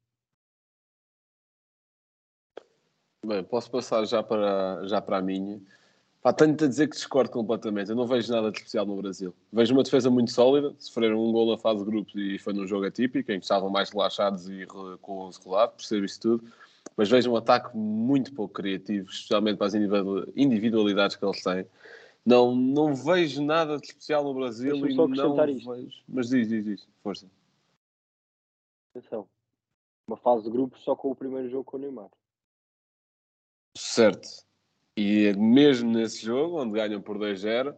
Bem, 3.23 3.43
posso 3.43 3.69
passar 3.69 4.03
já 4.05 4.23
para, 4.23 4.87
já 4.87 4.99
para 4.99 5.19
a 5.19 5.21
minha. 5.21 5.61
Pá, 6.23 6.33
tenho-te 6.33 6.65
a 6.65 6.67
dizer 6.67 6.87
que 6.87 6.95
discordo 6.95 7.31
completamente. 7.31 7.91
Eu 7.91 7.95
não 7.95 8.07
vejo 8.07 8.31
nada 8.31 8.51
de 8.51 8.57
especial 8.57 8.85
no 8.85 8.95
Brasil. 8.95 9.33
Vejo 9.53 9.73
uma 9.73 9.83
defesa 9.83 10.09
muito 10.09 10.31
sólida. 10.31 10.73
Sofreram 10.79 11.23
um 11.23 11.31
gol 11.31 11.51
na 11.51 11.57
fase 11.57 11.79
de 11.79 11.85
grupos 11.85 12.13
e 12.15 12.39
foi 12.39 12.53
num 12.53 12.67
jogo 12.67 12.85
atípico, 12.85 13.31
em 13.31 13.39
que 13.39 13.45
estavam 13.45 13.69
mais 13.69 13.91
relaxados 13.91 14.49
e 14.49 14.65
com 14.65 14.97
o 15.01 15.19
11 15.27 15.39
rolado, 15.43 15.73
percebo 15.73 16.05
isso 16.05 16.19
tudo 16.19 16.51
mas 16.95 17.09
vejo 17.09 17.31
um 17.31 17.35
ataque 17.35 17.75
muito 17.75 18.33
pouco 18.33 18.53
criativo, 18.53 19.09
especialmente 19.09 19.57
para 19.57 19.67
as 19.67 19.73
individualidades 20.35 21.15
que 21.15 21.25
eles 21.25 21.41
têm. 21.41 21.65
Não, 22.25 22.55
não 22.55 22.93
vejo 22.93 23.43
nada 23.43 23.77
de 23.77 23.87
especial 23.87 24.23
no 24.23 24.33
Brasil 24.33 24.75
e 24.87 24.93
não 24.93 25.07
vejo. 25.07 26.03
Mas 26.07 26.29
diz, 26.29 26.47
diz, 26.47 26.63
diz, 26.63 26.87
força. 27.01 27.27
Atenção. 28.93 29.27
Uma 30.07 30.17
fase 30.17 30.43
de 30.43 30.49
grupo 30.49 30.77
só 30.77 30.95
com 30.95 31.11
o 31.11 31.15
primeiro 31.15 31.49
jogo 31.49 31.63
com 31.63 31.77
o 31.77 31.79
Neymar. 31.79 32.09
Certo. 33.75 34.27
E 34.95 35.33
mesmo 35.37 35.89
nesse 35.89 36.23
jogo, 36.25 36.61
onde 36.61 36.73
ganham 36.73 37.01
por 37.01 37.17
2-0, 37.17 37.75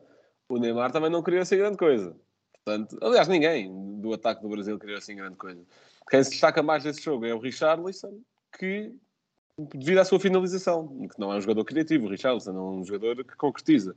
o 0.50 0.58
Neymar 0.58 0.92
também 0.92 1.10
não 1.10 1.24
queria 1.24 1.42
assim 1.42 1.58
grande 1.58 1.78
coisa. 1.78 2.16
Portanto, 2.54 2.98
aliás, 3.02 3.28
ninguém 3.28 3.72
do 4.02 4.14
ataque 4.14 4.42
do 4.42 4.50
Brasil 4.50 4.80
queria 4.80 4.98
assim 4.98 5.16
grande 5.16 5.38
coisa. 5.38 5.64
Quem 6.10 6.24
se 6.24 6.32
destaca 6.32 6.64
mais 6.64 6.84
desse 6.84 7.02
jogo 7.02 7.26
é 7.26 7.34
o 7.34 7.40
Richarlison, 7.40 8.20
que 8.58 8.96
devido 9.58 10.00
à 10.00 10.06
sua 10.06 10.20
finalização, 10.20 11.08
que 11.08 11.20
não 11.20 11.32
é 11.32 11.38
um 11.38 11.42
jogador 11.42 11.64
criativo, 11.66 12.06
o 12.06 12.10
Richarlison 12.10 12.52
é 12.52 12.62
um 12.62 12.84
jogador 12.84 13.24
que 13.24 13.36
concretiza. 13.36 13.96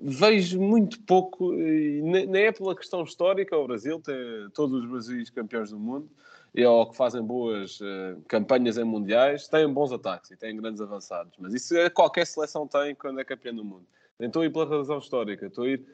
Vejo 0.00 0.60
muito 0.60 1.00
pouco, 1.02 1.52
nem 1.52 2.44
é 2.44 2.52
pela 2.52 2.76
questão 2.76 3.02
histórica, 3.02 3.56
o 3.56 3.66
Brasil 3.66 4.00
tem 4.00 4.14
todos 4.54 4.84
os 4.84 4.88
Brasis 4.88 5.30
campeões 5.30 5.70
do 5.70 5.78
mundo, 5.78 6.08
e 6.54 6.64
ou 6.64 6.88
que 6.88 6.96
fazem 6.96 7.20
boas 7.20 7.80
uh, 7.80 8.22
campanhas 8.28 8.78
em 8.78 8.84
mundiais, 8.84 9.48
têm 9.48 9.68
bons 9.68 9.90
ataques 9.90 10.30
e 10.30 10.36
têm 10.36 10.56
grandes 10.56 10.80
avançados. 10.80 11.32
Mas 11.38 11.52
isso 11.52 11.76
é, 11.76 11.90
qualquer 11.90 12.24
seleção 12.24 12.68
tem 12.68 12.94
quando 12.94 13.20
é 13.20 13.24
campeão 13.24 13.56
do 13.56 13.64
mundo. 13.64 13.84
Nem 14.20 14.28
estou 14.28 14.42
a 14.42 14.46
ir 14.46 14.52
pela 14.52 14.64
razão 14.64 14.98
histórica, 14.98 15.46
estou 15.46 15.64
a 15.64 15.70
ir 15.70 15.84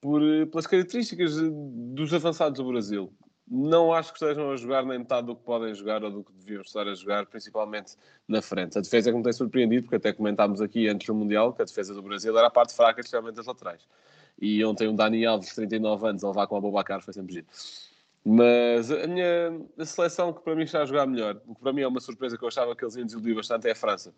por, 0.00 0.22
eh, 0.22 0.46
pelas 0.46 0.68
características 0.68 1.34
dos 1.40 2.14
avançados 2.14 2.60
do 2.60 2.68
Brasil 2.68 3.12
não 3.50 3.92
acho 3.92 4.12
que 4.12 4.18
estejam 4.22 4.50
a 4.50 4.56
jogar 4.56 4.84
nem 4.84 4.98
metade 4.98 5.26
do 5.26 5.34
que 5.34 5.42
podem 5.42 5.74
jogar 5.74 6.04
ou 6.04 6.10
do 6.10 6.24
que 6.24 6.32
deviam 6.32 6.62
estar 6.62 6.86
a 6.86 6.94
jogar, 6.94 7.26
principalmente 7.26 7.94
na 8.26 8.42
frente. 8.42 8.76
A 8.76 8.80
defesa 8.80 9.08
é 9.08 9.12
que 9.12 9.18
me 9.18 9.24
tem 9.24 9.32
surpreendido, 9.32 9.84
porque 9.84 9.96
até 9.96 10.12
comentámos 10.12 10.60
aqui 10.60 10.88
antes 10.88 11.06
do 11.06 11.14
Mundial 11.14 11.52
que 11.52 11.62
a 11.62 11.64
defesa 11.64 11.94
do 11.94 12.02
Brasil 12.02 12.36
era 12.36 12.48
a 12.48 12.50
parte 12.50 12.74
fraca, 12.74 13.00
especialmente 13.00 13.36
das 13.36 13.46
laterais. 13.46 13.86
E 14.40 14.64
ontem 14.64 14.86
um 14.88 14.94
Dani 14.94 15.24
Alves, 15.26 15.48
de 15.48 15.54
39 15.56 16.08
anos, 16.08 16.24
a 16.24 16.28
levar 16.28 16.46
com 16.46 16.56
a 16.56 16.60
Bobacar 16.60 17.00
foi 17.00 17.14
sempre 17.14 17.34
giro. 17.34 17.46
Mas 18.24 18.90
a 18.90 19.06
minha 19.06 19.58
a 19.78 19.84
seleção 19.84 20.32
que 20.32 20.42
para 20.42 20.54
mim 20.54 20.64
está 20.64 20.82
a 20.82 20.84
jogar 20.84 21.06
melhor, 21.06 21.40
o 21.46 21.54
que 21.54 21.60
para 21.60 21.72
mim 21.72 21.80
é 21.82 21.88
uma 21.88 22.00
surpresa 22.00 22.36
que 22.36 22.44
eu 22.44 22.48
achava 22.48 22.76
que 22.76 22.84
eles 22.84 22.96
iam 22.96 23.06
desiludir 23.06 23.34
bastante, 23.34 23.66
é 23.68 23.72
a 23.72 23.74
França. 23.74 24.12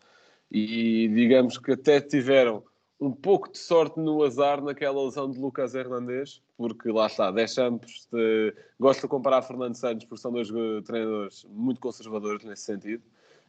E 0.50 1.08
digamos 1.08 1.56
que 1.58 1.72
até 1.72 2.00
tiveram 2.00 2.64
um 3.00 3.10
pouco 3.10 3.50
de 3.50 3.56
sorte 3.58 3.98
no 3.98 4.22
azar 4.22 4.62
naquela 4.62 5.02
lesão 5.02 5.30
de 5.30 5.38
Lucas 5.38 5.74
Hernandes, 5.74 6.42
porque 6.56 6.92
lá 6.92 7.06
está, 7.06 7.30
Deschamps 7.30 8.06
de... 8.12 8.54
gosta 8.78 9.02
de 9.02 9.08
comparar 9.08 9.40
Fernando 9.40 9.74
Santos, 9.74 10.04
porque 10.04 10.20
são 10.20 10.30
dois 10.30 10.48
treinadores 10.84 11.46
muito 11.48 11.80
conservadores 11.80 12.44
nesse 12.44 12.62
sentido. 12.62 13.02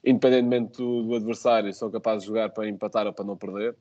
Independentemente 0.04 0.78
do, 0.78 1.04
do, 1.04 1.16
adversário, 1.16 1.72
são 1.74 1.92
capazes 1.92 2.24
de 2.24 2.28
jogar 2.30 2.50
para 2.50 2.68
empatar 2.68 3.06
ou 3.06 3.14
para 3.14 3.26
não 3.26 3.36
perder. 3.36 3.76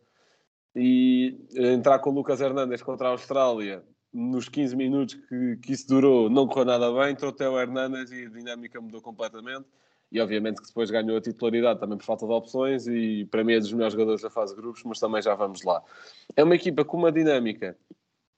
E 0.74 1.38
entrar 1.54 2.00
com 2.00 2.10
o 2.10 2.14
Lucas 2.14 2.40
Hernandes 2.40 2.82
contra 2.82 3.08
a 3.08 3.12
Austrália, 3.12 3.82
nos 4.12 4.48
15 4.48 4.76
minutos 4.76 5.14
que, 5.14 5.56
que 5.62 5.72
isso 5.72 5.86
durou, 5.86 6.28
não 6.28 6.48
correu 6.48 6.64
nada 6.64 6.92
bem. 6.92 7.16
Até 7.28 7.48
o 7.48 7.58
Hernandes 7.58 8.10
e 8.10 8.26
a 8.26 8.28
dinâmica 8.28 8.80
mudou 8.80 9.00
completamente 9.00 9.66
e 10.10 10.20
obviamente 10.20 10.60
que 10.60 10.68
depois 10.68 10.90
ganhou 10.90 11.16
a 11.16 11.20
titularidade 11.20 11.78
também 11.78 11.96
por 11.96 12.04
falta 12.04 12.26
de 12.26 12.32
opções 12.32 12.86
e 12.86 13.26
para 13.30 13.44
mim 13.44 13.54
é 13.54 13.60
dos 13.60 13.72
melhores 13.72 13.92
jogadores 13.92 14.22
da 14.22 14.30
fase 14.30 14.54
de 14.54 14.60
grupos, 14.60 14.82
mas 14.84 14.98
também 14.98 15.22
já 15.22 15.34
vamos 15.34 15.62
lá. 15.62 15.82
É 16.36 16.42
uma 16.42 16.54
equipa 16.54 16.84
com 16.84 16.96
uma 16.96 17.12
dinâmica 17.12 17.76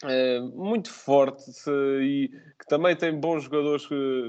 é, 0.05 0.41
muito 0.41 0.91
forte 0.91 1.51
e 2.03 2.29
que 2.59 2.67
também 2.67 2.95
tem 2.95 3.19
bons 3.19 3.45
jogadores 3.45 3.89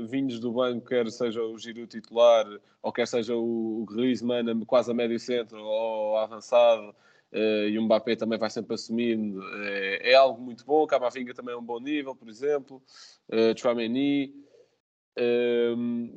vindos 0.10 0.40
do 0.40 0.52
banco, 0.54 0.88
quer 0.88 1.10
seja 1.12 1.42
o 1.42 1.58
Giroud 1.58 1.88
titular 1.88 2.46
ou 2.82 2.92
quer 2.92 3.08
seja 3.08 3.36
o 3.36 3.86
Griezmann 3.90 4.64
quase 4.66 4.92
a 4.92 4.94
médio 4.94 5.20
centro 5.20 5.62
ou 5.62 6.18
avançado 6.18 6.96
Uh, 7.34 7.68
e 7.68 7.80
o 7.80 7.82
Mbappé 7.82 8.16
também 8.16 8.38
vai 8.38 8.50
sempre 8.50 8.76
assumindo. 8.76 9.42
É, 9.64 10.12
é 10.12 10.14
algo 10.14 10.40
muito 10.40 10.64
bom. 10.64 10.86
Camavinga 10.86 11.34
também 11.34 11.56
é 11.56 11.58
um 11.58 11.64
bom 11.64 11.80
nível, 11.80 12.16
por 12.16 12.30
exemplo. 12.30 12.80
Uh, 13.28 13.60
Chouameni 13.60 14.43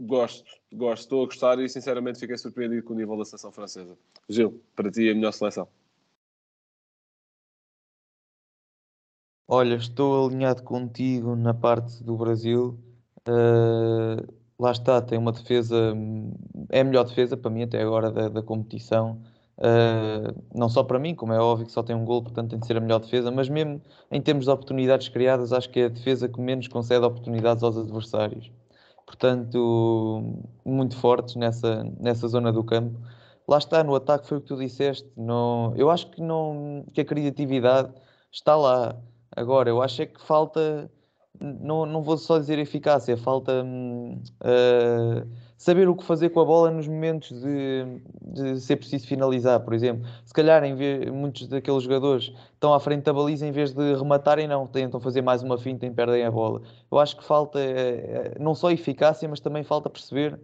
gosto, 0.00 0.44
gosto, 0.72 1.02
estou 1.02 1.22
a 1.22 1.26
gostar 1.26 1.58
e 1.58 1.68
sinceramente 1.68 2.18
fiquei 2.18 2.36
surpreendido 2.36 2.82
com 2.82 2.94
o 2.94 2.96
nível 2.96 3.16
da 3.16 3.24
seleção 3.24 3.52
francesa. 3.52 3.96
Gil, 4.28 4.62
para 4.74 4.90
ti 4.90 5.10
a 5.10 5.14
melhor 5.14 5.32
seleção. 5.32 5.68
Olha, 9.48 9.76
estou 9.76 10.26
alinhado 10.26 10.62
contigo 10.62 11.36
na 11.36 11.54
parte 11.54 12.02
do 12.02 12.16
Brasil. 12.16 12.78
Uh, 13.28 14.34
lá 14.58 14.72
está, 14.72 15.00
tem 15.00 15.18
uma 15.18 15.30
defesa, 15.32 15.94
é 16.70 16.80
a 16.80 16.84
melhor 16.84 17.04
defesa 17.04 17.36
para 17.36 17.50
mim 17.50 17.62
até 17.62 17.80
agora 17.80 18.10
da, 18.10 18.28
da 18.28 18.42
competição. 18.42 19.22
Uh, 19.58 20.34
não 20.54 20.68
só 20.68 20.82
para 20.82 20.98
mim, 20.98 21.14
como 21.14 21.32
é 21.32 21.38
óbvio 21.38 21.66
que 21.66 21.72
só 21.72 21.82
tem 21.82 21.94
um 21.94 22.04
gol, 22.04 22.22
portanto 22.22 22.50
tem 22.50 22.58
de 22.58 22.66
ser 22.66 22.76
a 22.76 22.80
melhor 22.80 22.98
defesa, 22.98 23.30
mas 23.30 23.48
mesmo 23.48 23.80
em 24.10 24.20
termos 24.20 24.46
de 24.46 24.50
oportunidades 24.50 25.08
criadas, 25.08 25.52
acho 25.52 25.70
que 25.70 25.80
é 25.80 25.84
a 25.84 25.88
defesa 25.88 26.28
que 26.28 26.40
menos 26.40 26.66
concede 26.68 27.04
oportunidades 27.04 27.62
aos 27.62 27.76
adversários 27.76 28.50
portanto, 29.06 30.22
muito 30.64 30.96
fortes 30.96 31.36
nessa, 31.36 31.84
nessa 31.98 32.28
zona 32.28 32.52
do 32.52 32.64
campo. 32.64 32.98
Lá 33.48 33.58
está, 33.58 33.84
no 33.84 33.94
ataque 33.94 34.26
foi 34.26 34.38
o 34.38 34.40
que 34.40 34.48
tu 34.48 34.56
disseste. 34.56 35.08
Não, 35.16 35.72
eu 35.76 35.88
acho 35.90 36.10
que, 36.10 36.20
não, 36.20 36.84
que 36.92 37.00
a 37.00 37.04
criatividade 37.04 37.92
está 38.32 38.56
lá. 38.56 38.96
Agora, 39.34 39.70
eu 39.70 39.80
acho 39.80 40.02
é 40.02 40.06
que 40.06 40.20
falta, 40.20 40.90
não, 41.40 41.86
não 41.86 42.02
vou 42.02 42.18
só 42.18 42.38
dizer 42.38 42.58
eficácia, 42.58 43.16
falta 43.16 43.64
uh, 43.64 45.30
saber 45.56 45.88
o 45.88 45.96
que 45.96 46.04
fazer 46.04 46.30
com 46.30 46.40
a 46.40 46.44
bola 46.44 46.70
nos 46.70 46.86
momentos 46.86 47.40
de, 47.40 47.84
de 48.22 48.60
ser 48.60 48.76
preciso 48.76 49.06
finalizar, 49.06 49.60
por 49.60 49.72
exemplo. 49.72 50.06
Se 50.24 50.32
calhar 50.32 50.62
em 50.64 50.74
vez, 50.74 51.10
muitos 51.10 51.48
daqueles 51.48 51.82
jogadores 51.82 52.32
estão 52.52 52.74
à 52.74 52.80
frente 52.80 53.04
da 53.04 53.12
baliza 53.12 53.46
em 53.46 53.52
vez 53.52 53.72
de 53.72 53.94
rematarem, 53.94 54.46
não, 54.46 54.66
tentam 54.66 55.00
fazer 55.00 55.22
mais 55.22 55.42
uma 55.42 55.56
finta 55.56 55.86
e 55.86 55.90
perdem 55.90 56.24
a 56.24 56.30
bola. 56.30 56.60
Eu 56.90 56.98
acho 56.98 57.16
que 57.16 57.24
falta 57.24 57.58
eh, 57.58 58.36
não 58.38 58.54
só 58.54 58.70
eficácia, 58.70 59.28
mas 59.28 59.40
também 59.40 59.64
falta 59.64 59.88
perceber 59.88 60.34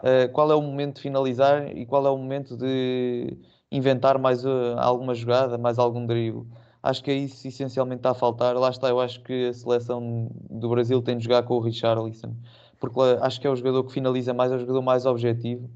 uh, 0.00 0.32
qual 0.32 0.50
é 0.50 0.54
o 0.54 0.62
momento 0.62 0.96
de 0.96 1.02
finalizar 1.02 1.76
e 1.76 1.84
qual 1.84 2.06
é 2.06 2.10
o 2.10 2.16
momento 2.16 2.56
de 2.56 3.36
inventar 3.70 4.18
mais 4.18 4.44
alguma 4.78 5.14
jogada, 5.14 5.58
mais 5.58 5.78
algum 5.78 6.06
drible. 6.06 6.46
Acho 6.82 7.04
que 7.04 7.10
é 7.10 7.14
isso 7.14 7.46
essencialmente 7.46 8.00
está 8.00 8.10
a 8.10 8.14
faltar. 8.14 8.56
Lá 8.56 8.68
está, 8.70 8.88
eu 8.88 9.00
acho 9.00 9.22
que 9.22 9.48
a 9.48 9.52
seleção 9.52 10.30
do 10.50 10.68
Brasil 10.68 11.00
tem 11.00 11.16
de 11.16 11.24
jogar 11.24 11.44
com 11.44 11.54
o 11.54 11.60
Richarlison 11.60 12.34
porque 12.82 12.98
acho 13.20 13.40
que 13.40 13.46
é 13.46 13.50
o 13.50 13.54
jogador 13.54 13.84
que 13.84 13.92
finaliza 13.92 14.34
mais, 14.34 14.50
é 14.50 14.56
o 14.56 14.58
jogador 14.58 14.82
mais 14.82 15.06
objetivo. 15.06 15.70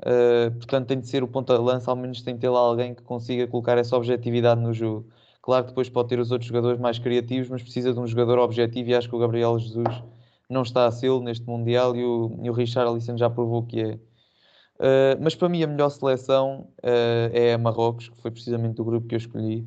Uh, 0.00 0.50
portanto, 0.56 0.88
tem 0.88 0.98
de 0.98 1.06
ser 1.06 1.22
o 1.22 1.28
ponta 1.28 1.54
de 1.54 1.62
lança, 1.62 1.88
ao 1.88 1.96
menos 1.96 2.22
tem 2.22 2.34
de 2.34 2.40
ter 2.40 2.48
lá 2.48 2.58
alguém 2.58 2.92
que 2.92 3.02
consiga 3.04 3.46
colocar 3.46 3.78
essa 3.78 3.96
objetividade 3.96 4.60
no 4.60 4.72
jogo. 4.72 5.06
Claro 5.40 5.62
que 5.62 5.70
depois 5.70 5.88
pode 5.88 6.08
ter 6.08 6.18
os 6.18 6.32
outros 6.32 6.48
jogadores 6.48 6.80
mais 6.80 6.98
criativos, 6.98 7.48
mas 7.48 7.62
precisa 7.62 7.92
de 7.94 8.00
um 8.00 8.06
jogador 8.06 8.40
objetivo 8.40 8.90
e 8.90 8.94
acho 8.96 9.08
que 9.08 9.14
o 9.14 9.18
Gabriel 9.20 9.56
Jesus 9.60 10.02
não 10.48 10.62
está 10.62 10.86
a 10.86 10.90
ser 10.90 11.16
neste 11.20 11.46
Mundial 11.46 11.94
e 11.94 12.04
o, 12.04 12.36
e 12.42 12.50
o 12.50 12.52
Richard 12.52 12.90
Alisson 12.90 13.16
já 13.16 13.30
provou 13.30 13.62
que 13.62 13.80
é. 13.80 13.94
Uh, 13.94 15.20
mas 15.20 15.36
para 15.36 15.48
mim 15.48 15.62
a 15.62 15.68
melhor 15.68 15.90
seleção 15.90 16.66
uh, 16.82 17.30
é 17.32 17.54
a 17.54 17.58
Marrocos, 17.58 18.08
que 18.08 18.20
foi 18.20 18.32
precisamente 18.32 18.80
o 18.80 18.84
grupo 18.84 19.06
que 19.06 19.14
eu 19.14 19.18
escolhi. 19.18 19.64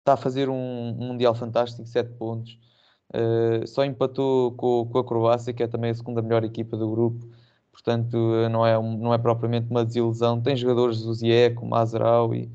está 0.00 0.14
a 0.14 0.16
fazer 0.16 0.48
um, 0.48 0.88
um 0.98 1.06
Mundial 1.06 1.36
fantástico, 1.36 1.86
7 1.86 2.14
pontos. 2.14 2.58
Uh, 3.14 3.66
só 3.66 3.84
empatou 3.84 4.52
com, 4.52 4.86
com, 4.90 4.98
a 4.98 5.04
Croácia, 5.04 5.52
que 5.52 5.62
é 5.62 5.66
também 5.66 5.90
a 5.90 5.94
segunda 5.94 6.20
melhor 6.20 6.44
equipa 6.44 6.76
do 6.76 6.90
grupo, 6.90 7.26
portanto 7.72 8.16
não 8.50 8.66
é, 8.66 8.74
não 8.74 9.14
é 9.14 9.18
propriamente 9.18 9.70
uma 9.70 9.84
desilusão. 9.84 10.40
Tem 10.42 10.56
jogadores 10.56 11.02
do 11.02 11.14
Zieco, 11.14 11.64
Mazraoui, 11.66 12.50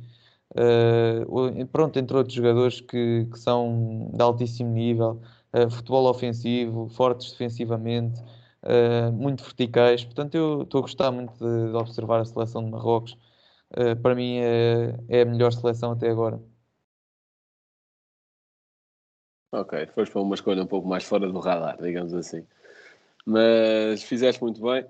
uh, 0.55 1.67
pronto, 1.71 1.97
entre 1.97 2.15
outros 2.17 2.35
jogadores 2.35 2.81
que, 2.81 3.27
que 3.31 3.39
são 3.39 4.11
de 4.13 4.21
altíssimo 4.21 4.71
nível, 4.71 5.21
uh, 5.53 5.69
futebol 5.71 6.07
ofensivo, 6.09 6.87
fortes 6.89 7.31
defensivamente, 7.31 8.21
muito 9.13 9.43
verticais. 9.43 10.05
Portanto, 10.05 10.35
eu 10.35 10.61
estou 10.63 10.79
a 10.79 10.81
gostar 10.83 11.11
muito 11.11 11.33
de, 11.33 11.71
de 11.71 11.75
observar 11.75 12.21
a 12.21 12.25
seleção 12.25 12.63
de 12.63 12.71
Marrocos. 12.71 13.17
para 14.01 14.15
mim 14.15 14.37
é, 14.37 14.95
é 15.09 15.21
a 15.21 15.25
melhor 15.25 15.51
seleção 15.51 15.91
até 15.91 16.09
agora. 16.09 16.39
Ok, 19.53 19.85
foste 19.93 20.11
para 20.11 20.21
uma 20.21 20.33
escolha 20.33 20.63
um 20.63 20.67
pouco 20.67 20.87
mais 20.87 21.03
fora 21.03 21.31
do 21.31 21.39
radar, 21.39 21.77
digamos 21.79 22.11
assim. 22.11 22.43
Mas 23.23 24.01
fizeste 24.01 24.41
muito 24.41 24.59
bem. 24.59 24.83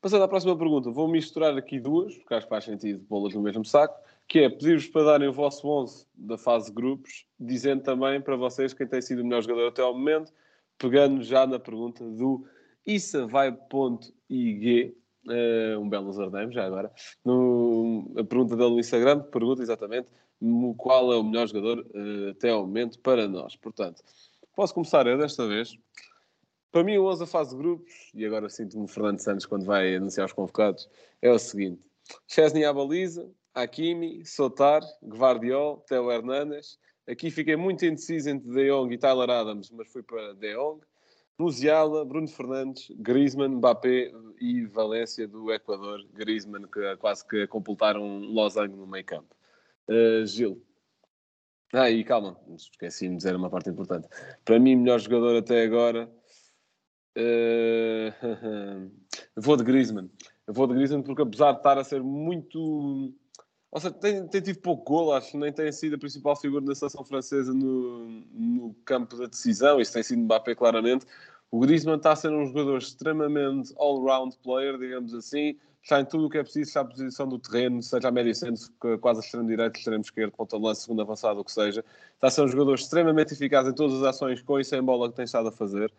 Passando 0.00 0.24
à 0.24 0.28
próxima 0.28 0.58
pergunta, 0.58 0.90
vou 0.90 1.06
misturar 1.06 1.56
aqui 1.56 1.78
duas, 1.78 2.16
porque 2.16 2.34
acho 2.34 2.46
que 2.46 2.50
faz 2.50 2.64
sentido 2.64 2.98
pô-las 3.08 3.32
no 3.32 3.40
mesmo 3.40 3.64
saco, 3.64 3.96
que 4.26 4.40
é 4.40 4.48
pedir-vos 4.48 4.88
para 4.88 5.04
darem 5.04 5.28
o 5.28 5.32
vosso 5.32 5.68
11 5.68 6.04
da 6.16 6.36
fase 6.36 6.66
de 6.66 6.72
grupos, 6.72 7.26
dizendo 7.38 7.84
também 7.84 8.20
para 8.20 8.34
vocês 8.34 8.74
quem 8.74 8.88
tem 8.88 9.00
sido 9.00 9.20
o 9.20 9.24
melhor 9.24 9.40
jogador 9.40 9.68
até 9.68 9.82
ao 9.82 9.94
momento, 9.94 10.32
pegando 10.76 11.22
já 11.22 11.46
na 11.46 11.60
pergunta 11.60 12.02
do 12.02 12.44
isavai.ig, 12.84 13.62
uh, 15.26 15.32
eh, 15.32 15.78
um 15.78 15.88
belo 15.88 16.08
username 16.08 16.52
já 16.52 16.66
agora, 16.66 16.90
no, 17.24 18.10
a 18.16 18.24
pergunta 18.24 18.56
dele 18.56 18.70
no 18.70 18.80
Instagram, 18.80 19.20
pergunta 19.20 19.62
exatamente 19.62 20.08
qual 20.76 21.12
é 21.12 21.16
o 21.16 21.22
melhor 21.22 21.48
jogador 21.48 21.80
uh, 21.80 22.30
até 22.30 22.50
ao 22.50 22.66
momento 22.66 22.98
para 23.00 23.26
nós. 23.26 23.56
Portanto, 23.56 24.02
posso 24.54 24.74
começar 24.74 25.06
eu 25.06 25.18
desta 25.18 25.46
vez. 25.46 25.76
Para 26.70 26.84
mim, 26.84 26.98
o 26.98 27.06
11 27.06 27.26
fase 27.26 27.50
de 27.50 27.56
grupos, 27.56 27.92
e 28.14 28.24
agora 28.26 28.48
sinto-me 28.48 28.86
Fernando 28.86 29.20
Santos 29.20 29.46
quando 29.46 29.64
vai 29.64 29.96
anunciar 29.96 30.26
os 30.26 30.32
convocados, 30.32 30.88
é 31.22 31.30
o 31.30 31.38
seguinte: 31.38 31.82
Chesney 32.26 32.64
à 32.64 32.72
baliza, 32.72 33.30
Hakimi, 33.54 34.24
Sotar, 34.24 34.82
Guardiol, 35.02 35.78
Theo 35.88 36.10
Hernanes. 36.10 36.78
Aqui 37.08 37.30
fiquei 37.30 37.56
muito 37.56 37.86
indeciso 37.86 38.28
entre 38.28 38.50
De 38.50 38.68
Jong 38.70 38.94
e 38.94 38.98
Tyler 38.98 39.30
Adams, 39.30 39.70
mas 39.70 39.90
fui 39.90 40.02
para 40.02 40.34
De 40.34 40.54
Jong. 40.54 40.82
Musiala, 41.38 42.04
Bruno 42.04 42.26
Fernandes, 42.26 42.90
Griezmann, 42.98 43.56
Mbappé 43.56 44.12
e 44.40 44.66
Valência 44.66 45.26
do 45.26 45.52
Equador. 45.52 46.04
Griezmann 46.12 46.66
que 46.66 46.96
quase 46.96 47.26
que 47.26 47.46
completaram 47.46 48.02
um 48.02 48.32
losango 48.32 48.76
no 48.76 48.86
meio 48.86 49.04
campo. 49.04 49.37
Uh, 49.88 50.26
Gil. 50.26 50.62
Ah, 51.72 51.90
e 51.90 52.02
calma, 52.02 52.38
esqueci 52.56 53.08
de 53.08 53.16
dizer 53.16 53.36
uma 53.36 53.50
parte 53.50 53.68
importante. 53.70 54.08
Para 54.44 54.58
mim, 54.58 54.76
melhor 54.76 54.98
jogador 55.00 55.36
até 55.36 55.62
agora. 55.62 56.10
Uh... 57.16 58.90
vou 59.36 59.56
de 59.56 59.64
Griezmann. 59.64 60.10
Eu 60.46 60.54
vou 60.54 60.66
de 60.66 60.74
Griezmann 60.74 61.02
porque 61.02 61.22
apesar 61.22 61.52
de 61.52 61.58
estar 61.58 61.78
a 61.78 61.84
ser 61.84 62.02
muito 62.02 63.12
ou 63.70 63.80
seja, 63.80 63.94
tem, 63.94 64.26
tem 64.26 64.40
tido 64.40 64.60
pouco 64.60 64.84
golo, 64.84 65.12
acho 65.12 65.32
que 65.32 65.36
nem 65.36 65.52
tem 65.52 65.70
sido 65.70 65.96
a 65.96 65.98
principal 65.98 66.34
figura 66.34 66.64
da 66.64 66.74
seleção 66.74 67.04
francesa 67.04 67.52
no, 67.52 68.08
no 68.32 68.74
campo 68.84 69.16
da 69.16 69.26
decisão. 69.26 69.80
Isso 69.80 69.92
tem 69.92 70.02
sido 70.02 70.22
Mbappé, 70.22 70.54
claramente. 70.54 71.04
O 71.50 71.60
Griezmann 71.60 71.98
está 71.98 72.12
a 72.12 72.16
ser 72.16 72.30
um 72.30 72.46
jogador 72.46 72.78
extremamente 72.78 73.72
all-round 73.76 74.38
player, 74.42 74.78
digamos 74.78 75.12
assim. 75.14 75.58
Está 75.88 76.02
em 76.02 76.04
tudo 76.04 76.26
o 76.26 76.28
que 76.28 76.36
é 76.36 76.42
preciso, 76.42 76.68
está 76.68 76.82
à 76.82 76.84
posição 76.84 77.26
do 77.26 77.38
terreno, 77.38 77.82
seja 77.82 78.08
a 78.08 78.10
médio 78.10 78.34
centro, 78.34 78.70
quase 79.00 79.20
a 79.20 79.22
extremo-direito, 79.22 79.78
extremo-esquerdo, 79.78 80.32
ponta 80.32 80.58
de 80.58 80.62
lance, 80.62 80.82
segundo 80.82 81.00
avançado, 81.00 81.40
o 81.40 81.44
que 81.44 81.50
seja. 81.50 81.82
Está 82.14 82.26
a 82.26 82.30
ser 82.30 82.42
um 82.42 82.48
jogador 82.48 82.74
extremamente 82.74 83.32
eficaz 83.32 83.66
em 83.66 83.72
todas 83.72 83.96
as 83.96 84.02
ações 84.02 84.42
com 84.42 84.60
e 84.60 84.64
sem 84.66 84.82
bola 84.82 85.08
que 85.08 85.16
tem 85.16 85.24
estado 85.24 85.48
a 85.48 85.50
fazer. 85.50 85.90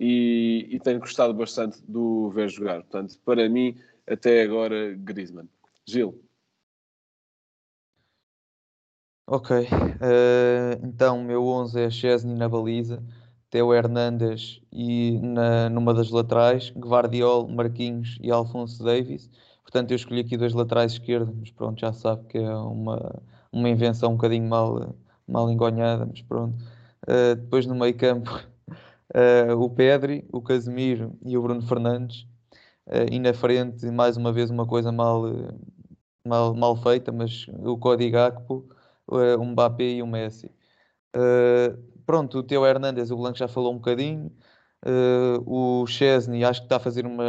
E, 0.00 0.66
e 0.72 0.80
tenho 0.80 0.98
gostado 0.98 1.32
bastante 1.34 1.80
do 1.86 2.30
ver 2.30 2.48
jogar. 2.48 2.82
Portanto, 2.82 3.16
para 3.24 3.48
mim, 3.48 3.80
até 4.08 4.42
agora, 4.42 4.92
Griezmann. 4.96 5.48
Gil. 5.86 6.20
Ok, 9.24 9.56
uh, 9.56 10.84
então 10.84 11.20
o 11.20 11.24
meu 11.24 11.46
11 11.46 11.80
é 11.80 11.90
Chesney 11.90 12.34
na 12.34 12.48
baliza, 12.48 13.00
Teo 13.50 13.72
Hernandes 13.72 14.60
e 14.72 15.18
na, 15.22 15.68
numa 15.70 15.94
das 15.94 16.10
laterais, 16.10 16.72
Guardiol, 16.76 17.48
Marquinhos 17.48 18.18
e 18.20 18.30
Alfonso 18.30 18.82
Davis. 18.84 19.30
Portanto, 19.62 19.90
eu 19.90 19.96
escolhi 19.96 20.20
aqui 20.20 20.36
dois 20.36 20.52
laterais 20.54 20.92
esquerdos, 20.92 21.34
mas 21.38 21.50
pronto, 21.50 21.80
já 21.80 21.92
sabe 21.92 22.24
que 22.26 22.38
é 22.38 22.56
uma, 22.56 23.22
uma 23.52 23.68
invenção 23.68 24.12
um 24.12 24.16
bocadinho 24.16 24.48
mal, 24.48 24.94
mal 25.26 25.50
engonhada, 25.50 26.06
mas 26.06 26.22
pronto. 26.22 26.56
Uh, 27.06 27.34
depois 27.36 27.66
no 27.66 27.74
meio 27.74 27.96
campo, 27.96 28.30
uh, 29.14 29.54
o 29.60 29.70
Pedri, 29.70 30.26
o 30.32 30.40
Casemiro 30.42 31.12
e 31.24 31.36
o 31.36 31.42
Bruno 31.42 31.62
Fernandes. 31.62 32.26
e 33.10 33.18
na 33.18 33.34
frente, 33.34 33.86
mais 33.90 34.16
uma 34.16 34.32
vez, 34.32 34.50
uma 34.50 34.66
coisa 34.66 34.90
mal, 34.92 35.22
mal, 36.26 36.54
mal 36.54 36.76
feita, 36.76 37.12
mas 37.12 37.46
o 37.48 37.76
Código 37.78 38.12
Gakpo 38.12 38.68
uh, 39.08 39.40
um 39.40 39.52
Mbappé 39.52 39.84
e 39.84 40.02
um 40.02 40.06
Messi. 40.06 40.50
Pronto, 42.08 42.38
o 42.38 42.42
Teo 42.42 42.64
Hernandes, 42.64 43.10
o 43.10 43.16
Blanco 43.18 43.36
já 43.36 43.46
falou 43.46 43.70
um 43.70 43.76
bocadinho. 43.76 44.32
Uh, 44.82 45.82
o 45.82 45.86
Chesney, 45.86 46.42
acho 46.42 46.60
que 46.62 46.64
está 46.64 46.76
a 46.76 46.80
fazer 46.80 47.04
uma. 47.04 47.22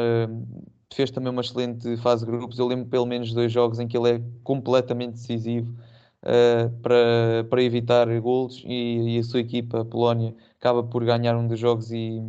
fez 0.93 1.11
também 1.11 1.29
uma 1.29 1.41
excelente 1.41 1.97
fase 1.97 2.25
de 2.25 2.31
grupos. 2.31 2.57
Eu 2.57 2.65
lembro 2.65 2.85
pelo 2.87 3.05
menos 3.05 3.33
dois 3.33 3.51
jogos 3.51 3.79
em 3.79 3.89
que 3.89 3.97
ele 3.97 4.09
é 4.09 4.21
completamente 4.41 5.15
decisivo 5.15 5.75
uh, 6.23 6.69
para, 6.81 7.43
para 7.49 7.61
evitar 7.61 8.07
golos 8.21 8.63
e, 8.65 9.17
e, 9.17 9.19
a 9.19 9.23
sua 9.23 9.41
equipa, 9.41 9.81
a 9.81 9.85
Polónia, 9.85 10.33
acaba 10.57 10.81
por 10.81 11.03
ganhar 11.03 11.35
um 11.35 11.45
dos 11.45 11.59
jogos 11.59 11.91
e. 11.91 12.19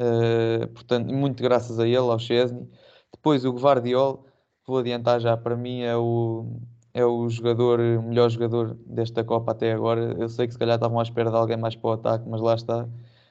Uh, 0.00 0.68
portanto, 0.74 1.12
muito 1.12 1.42
graças 1.42 1.80
a 1.80 1.86
ele, 1.88 1.96
ao 1.96 2.18
Chesney. 2.20 2.68
Depois 3.12 3.44
o 3.44 3.52
Guardiol, 3.52 4.24
vou 4.64 4.78
adiantar 4.78 5.20
já, 5.20 5.36
para 5.36 5.56
mim 5.56 5.80
é 5.80 5.96
o, 5.96 6.60
é 6.94 7.04
o 7.04 7.28
jogador, 7.28 7.80
o 7.80 8.02
melhor 8.02 8.30
jogador 8.30 8.76
desta 8.86 9.24
Copa 9.24 9.52
até 9.52 9.72
agora. 9.72 10.14
Eu 10.18 10.28
sei 10.28 10.46
que 10.46 10.52
se 10.52 10.58
calhar 10.58 10.76
estavam 10.76 11.00
à 11.00 11.02
espera 11.02 11.30
de 11.30 11.36
alguém 11.36 11.56
mais 11.56 11.74
para 11.74 11.90
o 11.90 11.92
ataque, 11.94 12.24
mas 12.28 12.40
lá 12.40 12.54
está. 12.54 12.88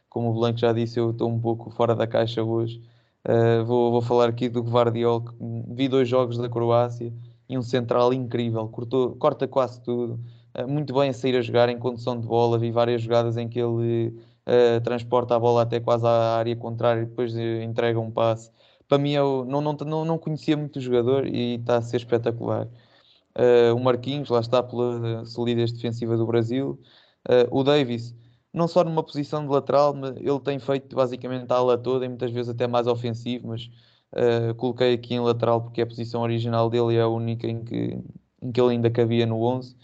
Como 0.10 0.30
o 0.30 0.34
Blanco 0.34 0.60
já 0.60 0.74
disse, 0.74 1.00
eu 1.00 1.12
estou 1.12 1.30
um 1.30 1.40
pouco 1.40 1.72
fora 1.72 1.96
da 1.96 2.06
caixa 2.06 2.44
hoje. 2.44 2.82
Uh, 3.28 3.64
vou, 3.66 3.92
vou, 3.92 4.02
falar 4.02 4.30
aqui 4.30 4.50
do 4.50 4.62
Guardiol, 4.62 5.22
que 5.22 5.34
vi 5.70 5.88
dois 5.88 6.10
jogos 6.10 6.38
da 6.38 6.50
Croácia 6.50 7.14
e 7.48 7.58
um 7.58 7.62
central 7.62 8.14
incrível, 8.14 8.68
cortou, 8.68 9.16
corta 9.16 9.48
quase 9.48 9.82
tudo, 9.82 10.20
uh, 10.60 10.68
muito 10.68 10.94
bem 10.94 11.10
a 11.10 11.14
sair 11.14 11.38
a 11.38 11.42
jogar 11.42 11.70
em 11.70 11.80
condução 11.80 12.20
de 12.20 12.28
bola. 12.28 12.60
Vi 12.60 12.70
várias 12.70 13.02
jogadas 13.02 13.38
em 13.38 13.48
que 13.48 13.60
ele 13.60 14.10
uh, 14.46 14.82
transporta 14.84 15.36
a 15.36 15.40
bola 15.40 15.62
até 15.62 15.80
quase 15.80 16.06
à 16.06 16.38
área 16.38 16.56
contrária 16.56 17.02
e 17.04 17.06
depois 17.06 17.34
entrega 17.38 18.00
um 18.00 18.12
passe. 18.12 18.52
Para 18.90 18.98
mim, 18.98 19.12
eu 19.14 19.46
não, 19.48 19.62
não, 19.62 19.74
não, 19.74 20.06
não 20.06 20.18
conhecia 20.18 20.58
muito 20.58 20.78
o 20.78 20.82
jogador 20.82 21.26
e 21.26 21.56
está 21.56 21.78
a 21.78 21.82
ser 21.82 21.98
espetacular 21.98 22.68
uh, 23.38 23.76
o 23.76 23.80
Marquinhos, 23.80 24.30
lá 24.30 24.40
está 24.40 24.62
pela 24.62 25.26
solidez 25.26 25.72
defensiva 25.72 26.18
do 26.18 26.26
Brasil, 26.26 26.80
uh, 27.30 27.58
o 27.58 27.64
Davis, 27.64 28.16
não 28.54 28.68
só 28.68 28.84
numa 28.84 29.04
posição 29.04 29.44
de 29.44 29.52
lateral, 29.52 29.96
ele 30.18 30.40
tem 30.40 30.60
feito 30.60 30.96
basicamente 30.96 31.52
a 31.52 31.56
ala 31.56 31.78
toda 31.78 32.06
e 32.06 32.10
muitas 32.10 32.32
vezes 32.32 32.50
até 32.50 32.68
mais 32.68 32.86
ofensivo, 32.88 33.48
mas 33.48 33.70
uh, 34.14 34.54
coloquei 34.56 34.94
aqui 34.94 35.16
em 35.16 35.20
lateral 35.20 35.62
porque 35.62 35.82
a 35.82 35.88
posição 35.88 36.22
original 36.22 36.70
dele 36.70 36.96
é 36.96 37.02
a 37.02 37.08
única 37.08 37.48
em 37.48 37.64
que, 37.64 38.00
em 38.42 38.52
que 38.52 38.62
ele 38.62 38.72
ainda 38.72 38.90
cabia 38.92 39.26
no 39.26 39.42
11. 39.42 39.76